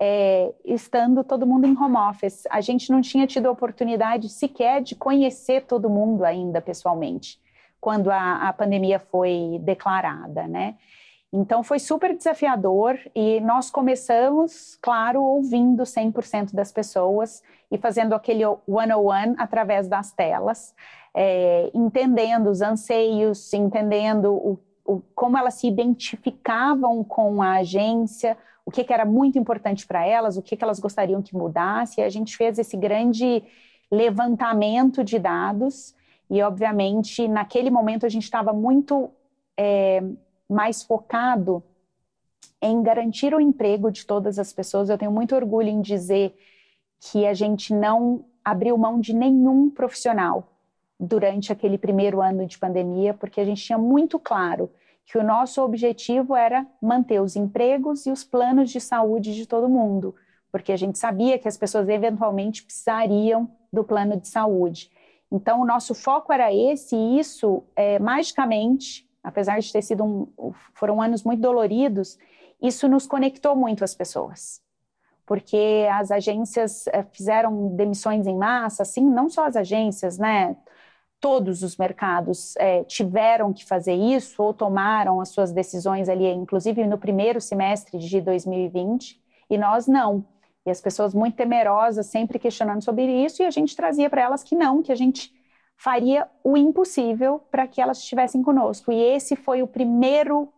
é, 0.00 0.52
estando 0.64 1.24
todo 1.24 1.46
mundo 1.46 1.66
em 1.66 1.76
home 1.76 1.96
office. 1.96 2.46
A 2.50 2.60
gente 2.60 2.90
não 2.90 3.00
tinha 3.00 3.26
tido 3.26 3.46
a 3.46 3.50
oportunidade 3.50 4.28
sequer 4.28 4.82
de 4.82 4.94
conhecer 4.94 5.64
todo 5.64 5.90
mundo 5.90 6.24
ainda 6.24 6.60
pessoalmente 6.60 7.40
quando 7.80 8.10
a, 8.10 8.48
a 8.48 8.52
pandemia 8.52 8.98
foi 8.98 9.60
declarada, 9.62 10.46
né? 10.46 10.76
Então 11.32 11.62
foi 11.62 11.78
super 11.78 12.16
desafiador 12.16 12.98
e 13.14 13.40
nós 13.40 13.70
começamos, 13.70 14.78
claro, 14.80 15.22
ouvindo 15.22 15.82
100% 15.82 16.54
das 16.54 16.72
pessoas 16.72 17.42
e 17.70 17.76
fazendo 17.76 18.14
aquele 18.14 18.44
one-on-one 18.66 19.34
através 19.36 19.88
das 19.88 20.12
telas, 20.12 20.74
é, 21.14 21.70
entendendo 21.74 22.48
os 22.48 22.62
anseios, 22.62 23.52
entendendo 23.52 24.32
o, 24.32 24.58
o, 24.84 25.02
como 25.14 25.36
elas 25.36 25.54
se 25.54 25.66
identificavam 25.66 27.02
com 27.02 27.42
a 27.42 27.56
agência, 27.56 28.36
o 28.66 28.70
que, 28.72 28.82
que 28.82 28.92
era 28.92 29.04
muito 29.04 29.38
importante 29.38 29.86
para 29.86 30.04
elas, 30.04 30.36
o 30.36 30.42
que, 30.42 30.56
que 30.56 30.64
elas 30.64 30.80
gostariam 30.80 31.22
que 31.22 31.36
mudasse. 31.36 32.00
E 32.00 32.04
a 32.04 32.10
gente 32.10 32.36
fez 32.36 32.58
esse 32.58 32.76
grande 32.76 33.44
levantamento 33.88 35.04
de 35.04 35.20
dados 35.20 35.94
e, 36.28 36.42
obviamente, 36.42 37.28
naquele 37.28 37.70
momento 37.70 38.04
a 38.04 38.08
gente 38.08 38.24
estava 38.24 38.52
muito 38.52 39.08
é, 39.56 40.02
mais 40.50 40.82
focado 40.82 41.62
em 42.60 42.82
garantir 42.82 43.32
o 43.32 43.40
emprego 43.40 43.92
de 43.92 44.04
todas 44.04 44.36
as 44.36 44.52
pessoas. 44.52 44.88
Eu 44.88 44.98
tenho 44.98 45.12
muito 45.12 45.36
orgulho 45.36 45.68
em 45.68 45.80
dizer 45.80 46.36
que 46.98 47.24
a 47.24 47.34
gente 47.34 47.72
não 47.72 48.24
abriu 48.44 48.76
mão 48.76 48.98
de 49.00 49.14
nenhum 49.14 49.70
profissional 49.70 50.52
durante 50.98 51.52
aquele 51.52 51.78
primeiro 51.78 52.20
ano 52.20 52.46
de 52.46 52.58
pandemia, 52.58 53.14
porque 53.14 53.40
a 53.40 53.44
gente 53.44 53.62
tinha 53.62 53.78
muito 53.78 54.18
claro 54.18 54.68
que 55.06 55.16
o 55.16 55.22
nosso 55.22 55.62
objetivo 55.62 56.34
era 56.34 56.66
manter 56.82 57.22
os 57.22 57.36
empregos 57.36 58.06
e 58.06 58.10
os 58.10 58.24
planos 58.24 58.70
de 58.70 58.80
saúde 58.80 59.34
de 59.34 59.46
todo 59.46 59.68
mundo, 59.68 60.14
porque 60.50 60.72
a 60.72 60.76
gente 60.76 60.98
sabia 60.98 61.38
que 61.38 61.46
as 61.46 61.56
pessoas 61.56 61.88
eventualmente 61.88 62.64
precisariam 62.64 63.48
do 63.72 63.84
plano 63.84 64.20
de 64.20 64.26
saúde. 64.26 64.90
Então, 65.30 65.60
o 65.60 65.64
nosso 65.64 65.94
foco 65.94 66.32
era 66.32 66.52
esse, 66.52 66.96
e 66.96 67.20
isso, 67.20 67.62
é, 67.76 67.98
magicamente, 68.00 69.08
apesar 69.22 69.60
de 69.60 69.72
ter 69.72 69.82
sido 69.82 70.04
um, 70.04 70.52
foram 70.74 71.00
anos 71.00 71.22
muito 71.22 71.40
doloridos, 71.40 72.18
isso 72.60 72.88
nos 72.88 73.06
conectou 73.06 73.54
muito 73.54 73.84
às 73.84 73.94
pessoas. 73.94 74.60
Porque 75.24 75.86
as 75.92 76.10
agências 76.10 76.86
é, 76.88 77.04
fizeram 77.12 77.74
demissões 77.76 78.26
em 78.26 78.36
massa, 78.36 78.82
assim, 78.82 79.04
não 79.04 79.28
só 79.28 79.46
as 79.46 79.56
agências, 79.56 80.18
né? 80.18 80.56
Todos 81.20 81.62
os 81.62 81.76
mercados 81.76 82.54
é, 82.56 82.84
tiveram 82.84 83.52
que 83.52 83.64
fazer 83.64 83.94
isso 83.94 84.42
ou 84.42 84.52
tomaram 84.52 85.20
as 85.20 85.30
suas 85.30 85.50
decisões 85.50 86.08
ali, 86.08 86.26
inclusive 86.26 86.86
no 86.86 86.98
primeiro 86.98 87.40
semestre 87.40 87.98
de 87.98 88.20
2020, 88.20 89.20
e 89.48 89.56
nós 89.58 89.86
não. 89.86 90.24
E 90.66 90.70
as 90.70 90.80
pessoas 90.80 91.14
muito 91.14 91.36
temerosas, 91.36 92.06
sempre 92.06 92.38
questionando 92.38 92.82
sobre 92.82 93.04
isso, 93.24 93.42
e 93.42 93.46
a 93.46 93.50
gente 93.50 93.74
trazia 93.74 94.10
para 94.10 94.22
elas 94.22 94.42
que 94.42 94.54
não, 94.54 94.82
que 94.82 94.92
a 94.92 94.96
gente 94.96 95.32
faria 95.76 96.28
o 96.42 96.56
impossível 96.56 97.40
para 97.50 97.66
que 97.66 97.80
elas 97.80 97.98
estivessem 97.98 98.42
conosco. 98.42 98.90
E 98.90 99.00
esse 99.00 99.36
foi 99.36 99.62
o 99.62 99.66
primeiro 99.66 100.52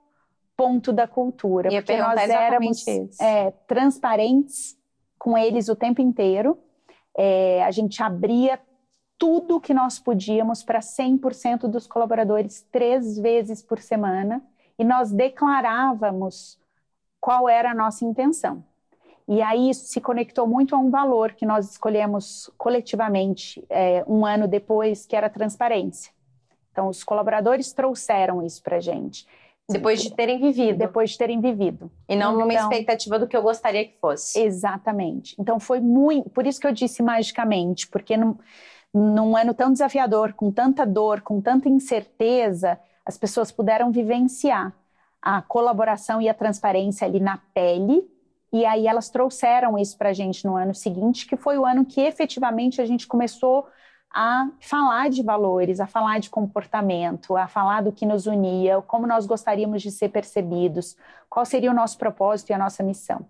ponto 0.57 0.93
da 0.93 1.07
cultura, 1.07 1.71
porque 1.71 1.97
nós 1.97 2.19
éramos 2.29 2.85
é, 3.21 3.53
transparentes 3.67 4.77
com 5.19 5.37
eles 5.37 5.69
o 5.69 5.77
tempo 5.77 6.01
inteiro. 6.01 6.59
É, 7.17 7.63
a 7.65 7.71
gente 7.71 8.03
abria 8.03 8.59
tudo 9.19 9.61
que 9.61 9.75
nós 9.75 9.99
podíamos 9.99 10.63
para 10.63 10.79
100% 10.79 11.69
dos 11.69 11.87
colaboradores 11.87 12.65
três 12.71 13.19
vezes 13.19 13.61
por 13.61 13.81
semana 13.81 14.43
e 14.79 14.85
nós 14.85 15.11
declarávamos 15.11 16.59
qual 17.21 17.49
era 17.49 17.73
a 17.73 17.75
nossa 17.75 18.05
intenção. 18.05 18.65
E 19.27 19.43
aí 19.43 19.69
isso 19.69 19.87
se 19.87 20.01
conectou 20.01 20.47
muito 20.47 20.75
a 20.75 20.79
um 20.79 20.89
valor 20.89 21.33
que 21.33 21.45
nós 21.45 21.71
escolhemos 21.73 22.51
coletivamente 22.57 23.63
é, 23.69 24.03
um 24.07 24.25
ano 24.25 24.49
depois, 24.49 25.05
que 25.05 25.15
era 25.15 25.29
transparência. 25.29 26.13
Então, 26.73 26.89
os 26.89 27.05
colaboradores 27.05 27.73
trouxeram 27.73 28.43
isso 28.43 28.63
para 28.63 28.77
a 28.77 28.81
gente. 28.81 29.27
Depois 29.69 30.01
de 30.01 30.15
terem 30.15 30.41
vivido. 30.41 30.79
Depois 30.79 31.11
de 31.11 31.19
terem 31.19 31.41
vivido. 31.41 31.91
E 32.09 32.17
não 32.17 32.33
então, 32.33 32.41
numa 32.41 32.55
expectativa 32.55 33.19
do 33.19 33.27
que 33.29 33.37
eu 33.37 33.43
gostaria 33.43 33.85
que 33.85 33.99
fosse. 34.01 34.41
Exatamente. 34.41 35.37
Então, 35.39 35.61
foi 35.61 35.79
muito. 35.79 36.31
Por 36.31 36.47
isso 36.47 36.59
que 36.59 36.67
eu 36.67 36.73
disse 36.73 37.03
magicamente, 37.03 37.87
porque 37.87 38.17
num, 38.17 38.35
num 38.93 39.37
ano 39.37 39.55
tão 39.55 39.73
desafiador, 39.73 40.33
com 40.33 40.51
tanta 40.51 40.85
dor, 40.85 41.21
com 41.21 41.41
tanta 41.41 41.69
incerteza, 41.69 42.79
as 43.05 43.17
pessoas 43.17 43.51
puderam 43.53 43.91
vivenciar 43.91 44.73
a 45.21 45.43
colaboração 45.43 46.23
e 46.23 46.29
a 46.29 46.35
transparência 46.35 47.07
ali 47.07 47.21
na 47.21 47.39
pele 47.53 48.09
e 48.53 48.65
aí 48.65 48.87
elas 48.87 49.11
trouxeram 49.11 49.79
isso 49.79 49.97
para 49.97 50.11
a 50.11 50.13
gente 50.13 50.47
no 50.47 50.57
ano 50.57 50.75
seguinte, 50.75 51.27
que 51.27 51.37
foi 51.37 51.59
o 51.59 51.67
ano 51.67 51.85
que 51.85 52.01
efetivamente 52.01 52.81
a 52.81 52.87
gente 52.87 53.07
começou 53.07 53.67
a 54.11 54.49
falar 54.61 55.11
de 55.11 55.23
valores, 55.23 55.81
a 55.81 55.87
falar 55.87 56.19
de 56.19 56.31
comportamento, 56.31 57.37
a 57.37 57.47
falar 57.47 57.83
do 57.83 57.93
que 57.93 58.07
nos 58.07 58.27
unia, 58.27 58.81
como 58.83 59.07
nós 59.07 59.27
gostaríamos 59.27 59.83
de 59.83 59.91
ser 59.91 60.09
percebidos, 60.09 60.97
qual 61.29 61.45
seria 61.45 61.71
o 61.71 61.75
nosso 61.75 61.99
propósito 61.99 62.51
e 62.51 62.55
a 62.55 62.59
nossa 62.59 62.83
missão. 62.83 63.27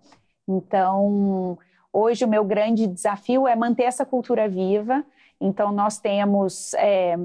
Então, 0.47 1.57
hoje 1.91 2.23
o 2.23 2.27
meu 2.27 2.45
grande 2.45 2.87
desafio 2.87 3.45
é 3.45 3.55
manter 3.57 3.83
essa 3.83 4.05
cultura 4.05 4.47
viva. 4.47 5.03
Então, 5.39 5.71
nós 5.71 5.99
temos. 5.99 6.73
É, 6.75 7.15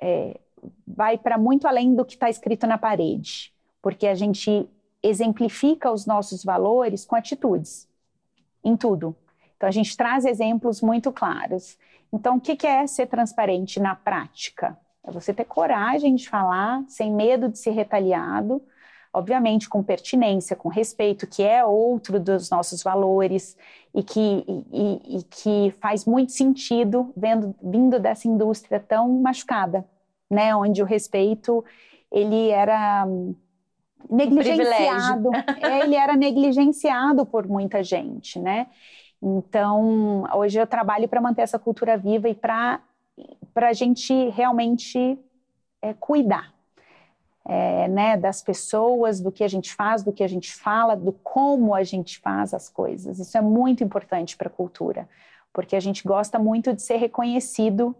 é, 0.00 0.40
vai 0.86 1.18
para 1.18 1.36
muito 1.36 1.66
além 1.66 1.94
do 1.94 2.04
que 2.04 2.14
está 2.14 2.30
escrito 2.30 2.66
na 2.66 2.78
parede, 2.78 3.52
porque 3.80 4.06
a 4.06 4.14
gente 4.14 4.68
exemplifica 5.02 5.90
os 5.90 6.06
nossos 6.06 6.44
valores 6.44 7.04
com 7.04 7.16
atitudes, 7.16 7.88
em 8.62 8.76
tudo. 8.76 9.16
Então, 9.56 9.68
a 9.68 9.72
gente 9.72 9.96
traz 9.96 10.24
exemplos 10.24 10.80
muito 10.80 11.10
claros. 11.10 11.76
Então, 12.12 12.36
o 12.36 12.40
que 12.40 12.66
é 12.66 12.86
ser 12.86 13.06
transparente 13.06 13.80
na 13.80 13.96
prática? 13.96 14.78
É 15.04 15.10
você 15.10 15.34
ter 15.34 15.44
coragem 15.44 16.14
de 16.14 16.28
falar, 16.28 16.84
sem 16.86 17.12
medo 17.12 17.48
de 17.48 17.58
ser 17.58 17.70
retaliado, 17.70 18.62
obviamente 19.12 19.68
com 19.68 19.82
pertinência, 19.82 20.56
com 20.56 20.68
respeito, 20.68 21.26
que 21.26 21.42
é 21.42 21.64
outro 21.64 22.18
dos 22.18 22.48
nossos 22.48 22.82
valores 22.82 23.56
e 23.94 24.02
que, 24.02 24.44
e, 24.72 25.18
e 25.18 25.22
que 25.24 25.74
faz 25.80 26.06
muito 26.06 26.32
sentido 26.32 27.12
vendo, 27.14 27.54
vindo 27.62 28.00
dessa 28.00 28.26
indústria 28.26 28.80
tão 28.80 29.08
machucada, 29.20 29.84
né? 30.30 30.54
Onde 30.56 30.82
o 30.82 30.86
respeito 30.86 31.62
ele 32.10 32.48
era 32.48 33.06
negligenciado. 34.08 35.30
É, 35.60 35.80
ele 35.80 35.94
era 35.94 36.16
negligenciado 36.16 37.26
por 37.26 37.46
muita 37.46 37.82
gente, 37.84 38.38
né? 38.38 38.66
Então, 39.22 40.24
hoje 40.34 40.58
eu 40.58 40.66
trabalho 40.66 41.08
para 41.08 41.20
manter 41.20 41.42
essa 41.42 41.58
cultura 41.58 41.96
viva 41.96 42.28
e 42.28 42.34
para 42.34 42.80
a 43.56 43.72
gente 43.72 44.30
realmente 44.30 45.18
é, 45.80 45.94
cuidar 45.94 46.52
é, 47.44 47.88
né, 47.88 48.16
das 48.16 48.42
pessoas, 48.42 49.20
do 49.20 49.32
que 49.32 49.42
a 49.42 49.48
gente 49.48 49.74
faz, 49.74 50.02
do 50.02 50.12
que 50.12 50.22
a 50.22 50.28
gente 50.28 50.54
fala, 50.54 50.94
do 50.94 51.12
como 51.12 51.74
a 51.74 51.82
gente 51.82 52.18
faz 52.20 52.54
as 52.54 52.68
coisas. 52.68 53.18
Isso 53.18 53.36
é 53.36 53.40
muito 53.40 53.82
importante 53.82 54.36
para 54.36 54.48
a 54.48 54.52
cultura, 54.52 55.08
porque 55.52 55.74
a 55.74 55.80
gente 55.80 56.04
gosta 56.06 56.38
muito 56.38 56.72
de 56.72 56.82
ser 56.82 56.96
reconhecido 56.96 57.94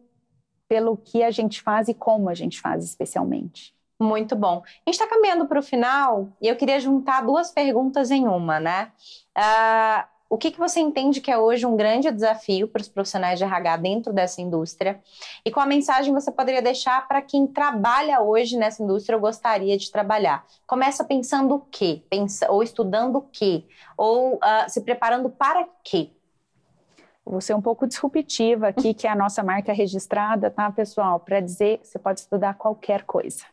pelo 0.68 0.96
que 0.96 1.22
a 1.22 1.30
gente 1.30 1.60
faz 1.60 1.88
e 1.88 1.94
como 1.94 2.28
a 2.28 2.34
gente 2.34 2.60
faz, 2.60 2.84
especialmente. 2.84 3.74
Muito 4.00 4.34
bom. 4.34 4.62
A 4.64 4.90
gente 4.90 5.00
está 5.00 5.06
caminhando 5.06 5.46
para 5.46 5.60
o 5.60 5.62
final 5.62 6.28
e 6.40 6.48
eu 6.48 6.56
queria 6.56 6.80
juntar 6.80 7.20
duas 7.22 7.52
perguntas 7.52 8.10
em 8.10 8.26
uma, 8.26 8.58
né? 8.58 8.90
Uh, 9.36 10.11
o 10.32 10.38
que, 10.38 10.50
que 10.50 10.58
você 10.58 10.80
entende 10.80 11.20
que 11.20 11.30
é 11.30 11.36
hoje 11.36 11.66
um 11.66 11.76
grande 11.76 12.10
desafio 12.10 12.66
para 12.66 12.80
os 12.80 12.88
profissionais 12.88 13.38
de 13.38 13.44
RH 13.44 13.76
dentro 13.76 14.14
dessa 14.14 14.40
indústria? 14.40 14.98
E 15.44 15.50
qual 15.50 15.66
a 15.66 15.68
mensagem 15.68 16.10
você 16.10 16.32
poderia 16.32 16.62
deixar 16.62 17.06
para 17.06 17.20
quem 17.20 17.46
trabalha 17.46 18.18
hoje 18.22 18.56
nessa 18.56 18.82
indústria 18.82 19.14
ou 19.14 19.20
gostaria 19.20 19.76
de 19.76 19.92
trabalhar? 19.92 20.46
Começa 20.66 21.04
pensando 21.04 21.56
o 21.56 21.60
quê? 21.60 22.02
Pensa, 22.08 22.50
ou 22.50 22.62
estudando 22.62 23.16
o 23.16 23.28
quê? 23.30 23.64
Ou 23.94 24.36
uh, 24.36 24.40
se 24.68 24.80
preparando 24.80 25.28
para 25.28 25.68
quê? 25.84 26.08
Vou 27.26 27.42
ser 27.42 27.54
um 27.54 27.60
pouco 27.60 27.86
disruptiva 27.86 28.68
aqui, 28.68 28.94
que 28.94 29.06
é 29.06 29.10
a 29.10 29.14
nossa 29.14 29.42
marca 29.42 29.70
registrada, 29.74 30.50
tá, 30.50 30.72
pessoal? 30.72 31.20
Para 31.20 31.40
dizer, 31.40 31.80
você 31.82 31.98
pode 31.98 32.20
estudar 32.20 32.54
qualquer 32.54 33.02
coisa 33.02 33.44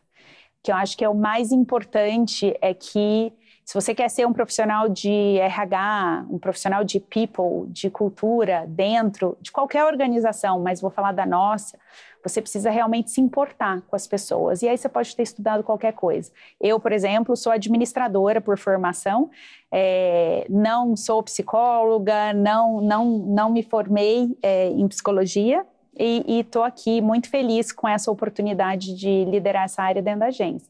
que 0.62 0.70
eu 0.70 0.76
acho 0.76 0.96
que 0.96 1.04
é 1.04 1.08
o 1.08 1.14
mais 1.14 1.52
importante 1.52 2.54
é 2.60 2.74
que 2.74 3.32
se 3.70 3.74
você 3.74 3.94
quer 3.94 4.10
ser 4.10 4.26
um 4.26 4.32
profissional 4.32 4.88
de 4.88 5.38
RH, 5.38 6.26
um 6.28 6.40
profissional 6.40 6.82
de 6.82 6.98
people, 6.98 7.68
de 7.68 7.88
cultura 7.88 8.64
dentro 8.66 9.38
de 9.40 9.52
qualquer 9.52 9.84
organização, 9.84 10.58
mas 10.58 10.80
vou 10.80 10.90
falar 10.90 11.12
da 11.12 11.24
nossa, 11.24 11.78
você 12.20 12.42
precisa 12.42 12.68
realmente 12.68 13.12
se 13.12 13.20
importar 13.20 13.80
com 13.82 13.94
as 13.94 14.08
pessoas. 14.08 14.62
E 14.62 14.68
aí 14.68 14.76
você 14.76 14.88
pode 14.88 15.14
ter 15.14 15.22
estudado 15.22 15.62
qualquer 15.62 15.92
coisa. 15.92 16.32
Eu, 16.60 16.80
por 16.80 16.90
exemplo, 16.90 17.36
sou 17.36 17.52
administradora 17.52 18.40
por 18.40 18.58
formação, 18.58 19.30
é, 19.70 20.44
não 20.50 20.96
sou 20.96 21.22
psicóloga, 21.22 22.32
não, 22.32 22.80
não, 22.80 23.06
não 23.06 23.52
me 23.52 23.62
formei 23.62 24.36
é, 24.42 24.66
em 24.66 24.88
psicologia, 24.88 25.64
e 25.96 26.40
estou 26.40 26.64
aqui 26.64 27.00
muito 27.00 27.28
feliz 27.28 27.70
com 27.70 27.86
essa 27.86 28.10
oportunidade 28.10 28.94
de 28.96 29.24
liderar 29.26 29.64
essa 29.64 29.82
área 29.82 30.00
dentro 30.00 30.20
da 30.20 30.26
agência. 30.26 30.68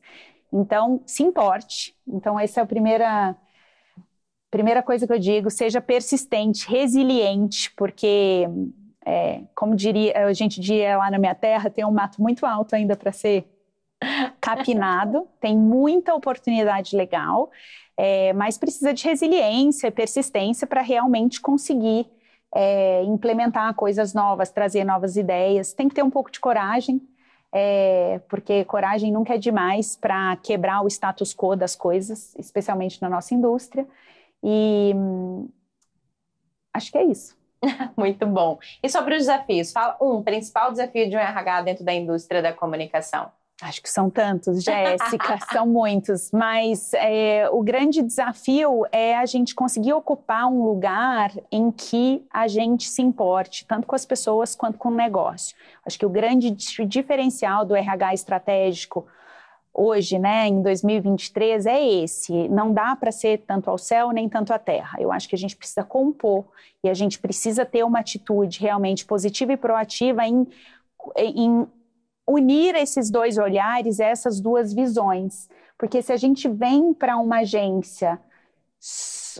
Então, 0.53 1.03
se 1.07 1.23
importe. 1.23 1.95
Então, 2.07 2.39
essa 2.39 2.61
é 2.61 2.63
a 2.63 2.67
primeira, 2.67 3.37
primeira 4.51 4.83
coisa 4.83 5.07
que 5.07 5.13
eu 5.13 5.19
digo: 5.19 5.51
seja 5.51 5.81
persistente, 5.81 6.69
resiliente, 6.69 7.73
porque, 7.77 8.47
é, 9.05 9.43
como 9.55 9.77
diria, 9.77 10.27
a 10.27 10.33
gente 10.33 10.61
diria 10.61 10.99
lá 10.99 11.11
na 11.11 11.19
minha 11.19 11.35
terra, 11.35 11.71
tem 11.71 11.85
um 11.85 11.93
mato 11.93 12.21
muito 12.21 12.45
alto 12.45 12.75
ainda 12.75 12.97
para 12.97 13.13
ser 13.13 13.47
capinado, 14.41 15.29
tem 15.41 15.57
muita 15.57 16.15
oportunidade 16.15 16.97
legal, 16.97 17.51
é, 17.97 18.33
mas 18.33 18.59
precisa 18.59 18.93
de 18.93 19.05
resiliência, 19.05 19.93
persistência 19.93 20.67
para 20.67 20.81
realmente 20.83 21.41
conseguir 21.41 22.07
é, 22.55 23.03
implementar 23.05 23.75
coisas 23.75 24.13
novas, 24.13 24.51
trazer 24.51 24.85
novas 24.85 25.17
ideias. 25.17 25.73
Tem 25.73 25.89
que 25.89 25.95
ter 25.95 26.03
um 26.03 26.11
pouco 26.11 26.31
de 26.31 26.41
coragem, 26.41 27.01
é, 27.53 28.21
porque 28.29 28.65
coragem 28.65 29.13
nunca 29.13 29.35
é 29.35 29.39
demais 29.39 29.97
para 29.97 30.37
quebrar 30.37 30.83
o 30.83 30.89
status 30.89 31.35
quo 31.35 31.57
das 31.57 31.75
coisas, 31.75 32.35
especialmente 32.37 33.01
na 33.03 33.09
nossa 33.09 33.35
indústria. 33.35 33.87
E 34.43 34.93
hum, 34.95 35.49
acho 36.73 36.91
que 36.93 36.99
é 36.99 37.05
isso. 37.05 37.37
Muito 37.97 38.27
bom. 38.27 38.59
E 38.83 38.89
sobre 38.89 39.15
os 39.15 39.21
desafios? 39.21 39.73
Fala 39.73 39.97
um 40.01 40.23
principal 40.23 40.71
desafio 40.71 41.09
de 41.11 41.17
um 41.17 41.19
RH 41.19 41.63
dentro 41.63 41.85
da 41.85 41.93
indústria 41.93 42.41
da 42.43 42.53
comunicação. 42.53 43.31
Acho 43.63 43.83
que 43.83 43.91
são 43.91 44.09
tantos, 44.09 44.63
Jéssica, 44.63 45.39
são 45.53 45.67
muitos, 45.67 46.31
mas 46.33 46.95
é, 46.95 47.49
o 47.51 47.63
grande 47.63 48.01
desafio 48.03 48.85
é 48.91 49.17
a 49.17 49.27
gente 49.27 49.55
conseguir 49.55 49.93
ocupar 49.93 50.47
um 50.47 50.65
lugar 50.65 51.31
em 51.53 51.71
que 51.71 52.25
a 52.33 52.49
gente 52.49 52.89
se 52.89 53.03
importe, 53.03 53.67
tanto 53.67 53.87
com 53.87 53.95
as 53.95 54.07
pessoas 54.07 54.55
quanto 54.55 54.79
com 54.79 54.89
o 54.89 54.95
negócio. 54.95 55.55
Acho 55.85 55.99
que 55.99 56.07
o 56.07 56.11
grande 56.11 56.51
diferencial 56.87 57.65
do 57.67 57.77
RH 57.77 58.15
estratégico 58.15 59.07
hoje, 59.75 60.19
né, 60.19 60.47
em 60.49 60.63
2023, 60.63 61.67
é 61.67 62.03
esse. 62.03 62.49
Não 62.49 62.73
dá 62.73 62.97
para 62.97 63.13
ser 63.13 63.45
tanto 63.47 63.71
ao 63.71 63.79
céu 63.79 64.11
nem 64.11 64.29
tanto 64.29 64.53
à 64.53 64.59
terra. 64.59 64.99
Eu 64.99 65.13
acho 65.13 65.29
que 65.29 65.35
a 65.35 65.39
gente 65.39 65.57
precisa 65.57 65.85
compor 65.85 66.47
e 66.83 66.89
a 66.89 66.95
gente 66.95 67.19
precisa 67.19 67.65
ter 67.65 67.85
uma 67.85 68.01
atitude 68.01 68.61
realmente 68.61 69.05
positiva 69.05 69.53
e 69.53 69.57
proativa 69.57 70.27
em, 70.27 70.47
em 71.17 71.67
unir 72.31 72.75
esses 72.75 73.11
dois 73.11 73.39
olhares, 73.39 74.01
essas 74.01 74.41
duas 74.41 74.73
visões. 74.73 75.49
Porque 75.79 76.03
se 76.03 76.13
a 76.13 76.17
gente 76.17 76.49
vem 76.49 76.93
para 76.93 77.17
uma 77.17 77.39
agência 77.39 78.21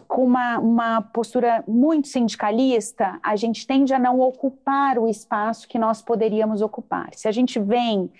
com 0.07 0.25
uma, 0.25 0.59
uma 0.59 1.03
postura 1.03 1.65
muito 1.67 2.09
sindicalista, 2.09 3.19
a 3.23 3.37
gente 3.37 3.67
tende 3.67 3.93
a 3.95 3.99
não 3.99 4.21
ocupar 4.21 4.99
o 4.99 5.09
espaço 5.09 5.67
que 5.67 5.79
nós 5.79 6.03
poderíamos 6.03 6.63
ocupar. 6.63 7.11
Se 7.15 7.27
a 7.27 7.33
gente 7.33 7.59
vem 7.59 8.11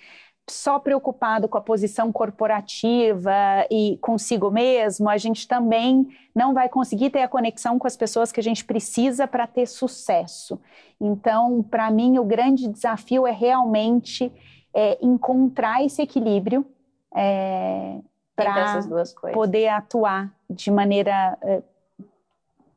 só 0.49 0.79
preocupado 0.79 1.47
com 1.47 1.57
a 1.57 1.61
posição 1.61 2.11
corporativa 2.11 3.31
e 3.69 3.97
consigo 4.01 4.49
mesmo, 4.51 5.07
a 5.09 5.17
gente 5.17 5.47
também 5.47 6.07
não 6.35 6.53
vai 6.53 6.67
conseguir 6.67 7.09
ter 7.09 7.21
a 7.21 7.27
conexão 7.27 7.77
com 7.77 7.87
as 7.87 7.95
pessoas 7.95 8.31
que 8.31 8.39
a 8.39 8.43
gente 8.43 8.65
precisa 8.65 9.27
para 9.27 9.47
ter 9.47 9.65
sucesso. 9.65 10.59
Então, 10.99 11.63
para 11.63 11.89
mim, 11.89 12.17
o 12.17 12.25
grande 12.25 12.67
desafio 12.67 13.25
é 13.25 13.31
realmente 13.31 14.31
é, 14.73 14.97
encontrar 15.01 15.83
esse 15.83 16.01
equilíbrio 16.01 16.65
é, 17.15 17.97
para 18.35 18.79
poder 19.33 19.67
atuar 19.67 20.31
de 20.49 20.71
maneira 20.71 21.37
é, 21.41 21.61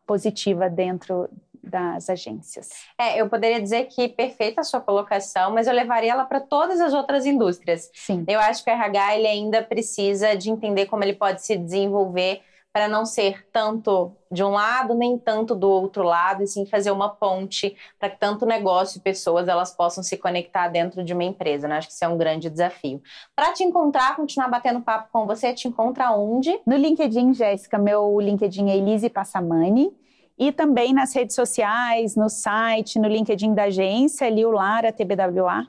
positiva 0.07 0.69
dentro 0.69 1.29
das 1.63 2.11
agências. 2.11 2.71
É, 2.99 3.21
eu 3.21 3.29
poderia 3.29 3.61
dizer 3.61 3.87
que 3.87 4.09
perfeita 4.09 4.61
a 4.61 4.65
sua 4.65 4.81
colocação, 4.81 5.53
mas 5.53 5.67
eu 5.67 5.73
levaria 5.73 6.13
ela 6.13 6.25
para 6.25 6.41
todas 6.41 6.81
as 6.81 6.93
outras 6.93 7.25
indústrias. 7.25 7.91
Sim. 7.95 8.25
Eu 8.29 8.39
acho 8.39 8.63
que 8.63 8.71
o 8.71 8.75
RH 8.75 9.17
ele 9.17 9.27
ainda 9.27 9.63
precisa 9.63 10.37
de 10.37 10.51
entender 10.51 10.87
como 10.87 11.03
ele 11.03 11.15
pode 11.15 11.45
se 11.45 11.57
desenvolver 11.57 12.43
para 12.75 12.89
não 12.89 13.07
ser 13.07 13.47
tanto 13.53 14.11
de 14.33 14.43
um 14.43 14.51
lado 14.51 14.97
nem 14.97 15.17
tanto 15.17 15.55
do 15.55 15.71
outro 15.71 16.03
lado, 16.03 16.43
e 16.43 16.47
sim 16.49 16.67
fazer 16.67 16.91
uma 16.91 17.09
ponte 17.09 17.77
para 18.01 18.11
que 18.11 18.19
tanto 18.19 18.45
negócio 18.45 18.99
e 18.99 19.01
pessoas 19.01 19.47
elas 19.47 19.71
possam 19.71 20.03
se 20.03 20.17
conectar 20.17 20.67
dentro 20.67 21.05
de 21.05 21.13
uma 21.15 21.23
empresa. 21.23 21.69
Né? 21.69 21.77
Acho 21.77 21.87
que 21.87 21.95
isso 21.95 22.05
é 22.05 22.09
um 22.09 22.19
grande 22.19 22.51
desafio. 22.51 23.01
Para 23.37 23.53
te 23.53 23.63
encontrar, 23.63 24.17
continuar 24.17 24.49
batendo 24.49 24.81
papo 24.81 25.09
com 25.13 25.25
você, 25.25 25.55
te 25.55 25.69
encontra 25.69 26.11
onde? 26.11 26.61
No 26.67 26.77
LinkedIn, 26.77 27.33
Jéssica, 27.33 27.79
meu 27.79 28.21
LinkedIn 28.21 28.69
é 28.69 28.77
Elise 28.77 29.09
Passamani. 29.09 29.97
E 30.37 30.51
também 30.51 30.93
nas 30.93 31.15
redes 31.15 31.37
sociais, 31.37 32.17
no 32.17 32.29
site, 32.29 32.99
no 32.99 33.07
LinkedIn 33.07 33.55
da 33.55 33.65
agência, 33.65 34.29
Liu 34.29 34.51
Lara 34.51 34.93
TBWA. 34.93 35.65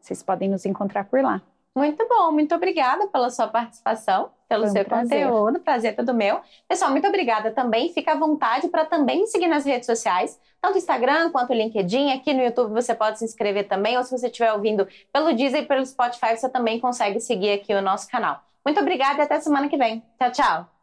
Vocês 0.00 0.22
podem 0.22 0.48
nos 0.48 0.64
encontrar 0.64 1.06
por 1.06 1.20
lá. 1.20 1.42
Muito 1.76 2.06
bom, 2.08 2.30
muito 2.30 2.54
obrigada 2.54 3.08
pela 3.08 3.28
sua 3.30 3.48
participação, 3.48 4.30
pelo 4.48 4.64
um 4.64 4.68
seu 4.68 4.84
prazer. 4.84 5.26
conteúdo. 5.26 5.60
Prazer 5.60 5.92
é 5.92 5.94
todo 5.94 6.14
meu. 6.14 6.40
Pessoal, 6.68 6.90
muito 6.90 7.06
obrigada 7.06 7.50
também. 7.50 7.92
Fica 7.92 8.12
à 8.12 8.14
vontade 8.16 8.68
para 8.68 8.84
também 8.84 9.20
me 9.20 9.26
seguir 9.26 9.48
nas 9.48 9.64
redes 9.64 9.86
sociais, 9.86 10.38
tanto 10.60 10.78
Instagram 10.78 11.30
quanto 11.30 11.52
LinkedIn. 11.52 12.12
Aqui 12.12 12.32
no 12.32 12.42
YouTube 12.42 12.72
você 12.72 12.94
pode 12.94 13.18
se 13.18 13.24
inscrever 13.24 13.68
também, 13.68 13.96
ou 13.96 14.04
se 14.04 14.10
você 14.10 14.26
estiver 14.26 14.52
ouvindo 14.52 14.86
pelo 15.12 15.32
Deezer 15.32 15.62
e 15.62 15.66
pelo 15.66 15.84
Spotify, 15.84 16.36
você 16.36 16.48
também 16.48 16.80
consegue 16.80 17.20
seguir 17.20 17.52
aqui 17.52 17.74
o 17.74 17.82
nosso 17.82 18.08
canal. 18.08 18.40
Muito 18.64 18.80
obrigada 18.80 19.18
e 19.18 19.22
até 19.22 19.40
semana 19.40 19.68
que 19.68 19.76
vem. 19.76 20.02
Tchau, 20.18 20.32
tchau. 20.32 20.73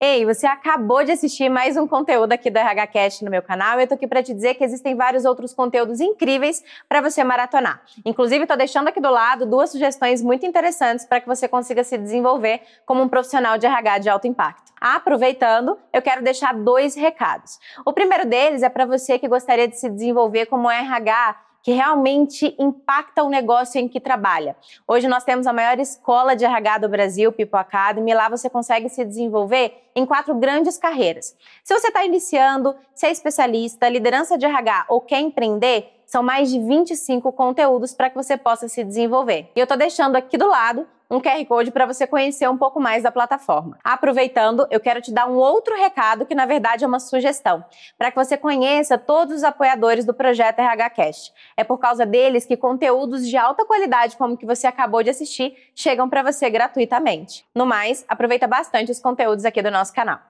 Ei, 0.00 0.24
você 0.24 0.46
acabou 0.46 1.02
de 1.02 1.10
assistir 1.10 1.48
mais 1.48 1.76
um 1.76 1.84
conteúdo 1.84 2.30
aqui 2.32 2.48
do 2.50 2.56
RHCast 2.56 3.24
no 3.24 3.30
meu 3.32 3.42
canal. 3.42 3.80
Eu 3.80 3.86
tô 3.88 3.94
aqui 3.94 4.06
para 4.06 4.22
te 4.22 4.32
dizer 4.32 4.54
que 4.54 4.62
existem 4.62 4.94
vários 4.94 5.24
outros 5.24 5.52
conteúdos 5.52 5.98
incríveis 5.98 6.62
para 6.88 7.00
você 7.00 7.24
maratonar. 7.24 7.82
Inclusive, 8.04 8.46
tô 8.46 8.54
deixando 8.54 8.86
aqui 8.86 9.00
do 9.00 9.10
lado 9.10 9.44
duas 9.44 9.70
sugestões 9.70 10.22
muito 10.22 10.46
interessantes 10.46 11.04
para 11.04 11.20
que 11.20 11.26
você 11.26 11.48
consiga 11.48 11.82
se 11.82 11.98
desenvolver 11.98 12.62
como 12.86 13.02
um 13.02 13.08
profissional 13.08 13.58
de 13.58 13.66
RH 13.66 13.98
de 13.98 14.08
alto 14.08 14.28
impacto. 14.28 14.72
Aproveitando, 14.80 15.76
eu 15.92 16.00
quero 16.00 16.22
deixar 16.22 16.54
dois 16.54 16.94
recados. 16.94 17.58
O 17.84 17.92
primeiro 17.92 18.24
deles 18.24 18.62
é 18.62 18.68
para 18.68 18.86
você 18.86 19.18
que 19.18 19.26
gostaria 19.26 19.66
de 19.66 19.80
se 19.80 19.90
desenvolver 19.90 20.46
como 20.46 20.70
RH 20.70 21.47
que 21.62 21.72
realmente 21.72 22.54
impacta 22.58 23.22
o 23.22 23.28
negócio 23.28 23.80
em 23.80 23.88
que 23.88 24.00
trabalha. 24.00 24.56
Hoje 24.86 25.08
nós 25.08 25.24
temos 25.24 25.46
a 25.46 25.52
maior 25.52 25.78
escola 25.78 26.34
de 26.34 26.44
RH 26.44 26.78
do 26.78 26.88
Brasil, 26.88 27.32
People 27.32 27.58
Academy, 27.58 28.10
e 28.10 28.14
lá 28.14 28.28
você 28.28 28.48
consegue 28.48 28.88
se 28.88 29.04
desenvolver 29.04 29.90
em 29.94 30.06
quatro 30.06 30.34
grandes 30.34 30.78
carreiras. 30.78 31.36
Se 31.64 31.74
você 31.74 31.88
está 31.88 32.04
iniciando, 32.04 32.74
se 32.94 33.06
é 33.06 33.10
especialista, 33.10 33.88
liderança 33.88 34.38
de 34.38 34.46
RH 34.46 34.86
ou 34.88 35.00
quer 35.00 35.20
empreender, 35.20 35.97
são 36.08 36.22
mais 36.22 36.50
de 36.50 36.58
25 36.58 37.30
conteúdos 37.32 37.92
para 37.92 38.08
que 38.08 38.16
você 38.16 38.34
possa 38.34 38.66
se 38.66 38.82
desenvolver. 38.82 39.50
E 39.54 39.60
eu 39.60 39.64
estou 39.64 39.76
deixando 39.76 40.16
aqui 40.16 40.38
do 40.38 40.48
lado 40.48 40.86
um 41.10 41.20
QR 41.20 41.44
Code 41.46 41.70
para 41.70 41.86
você 41.86 42.06
conhecer 42.06 42.48
um 42.48 42.56
pouco 42.56 42.80
mais 42.80 43.02
da 43.02 43.12
plataforma. 43.12 43.78
Aproveitando, 43.84 44.66
eu 44.70 44.80
quero 44.80 45.00
te 45.00 45.12
dar 45.12 45.26
um 45.26 45.36
outro 45.36 45.74
recado 45.76 46.24
que 46.24 46.34
na 46.34 46.46
verdade 46.46 46.82
é 46.84 46.86
uma 46.86 47.00
sugestão, 47.00 47.64
para 47.96 48.10
que 48.10 48.16
você 48.16 48.36
conheça 48.36 48.98
todos 48.98 49.36
os 49.36 49.44
apoiadores 49.44 50.04
do 50.04 50.14
projeto 50.14 50.58
RH 50.58 50.90
Cast. 50.90 51.32
É 51.56 51.64
por 51.64 51.78
causa 51.78 52.06
deles 52.06 52.46
que 52.46 52.56
conteúdos 52.56 53.26
de 53.26 53.36
alta 53.36 53.64
qualidade 53.64 54.16
como 54.16 54.36
que 54.36 54.46
você 54.46 54.66
acabou 54.66 55.02
de 55.02 55.10
assistir 55.10 55.54
chegam 55.74 56.08
para 56.08 56.22
você 56.22 56.48
gratuitamente. 56.48 57.44
No 57.54 57.66
mais, 57.66 58.04
aproveita 58.08 58.46
bastante 58.46 58.90
os 58.90 59.00
conteúdos 59.00 59.44
aqui 59.44 59.62
do 59.62 59.70
nosso 59.70 59.92
canal. 59.92 60.20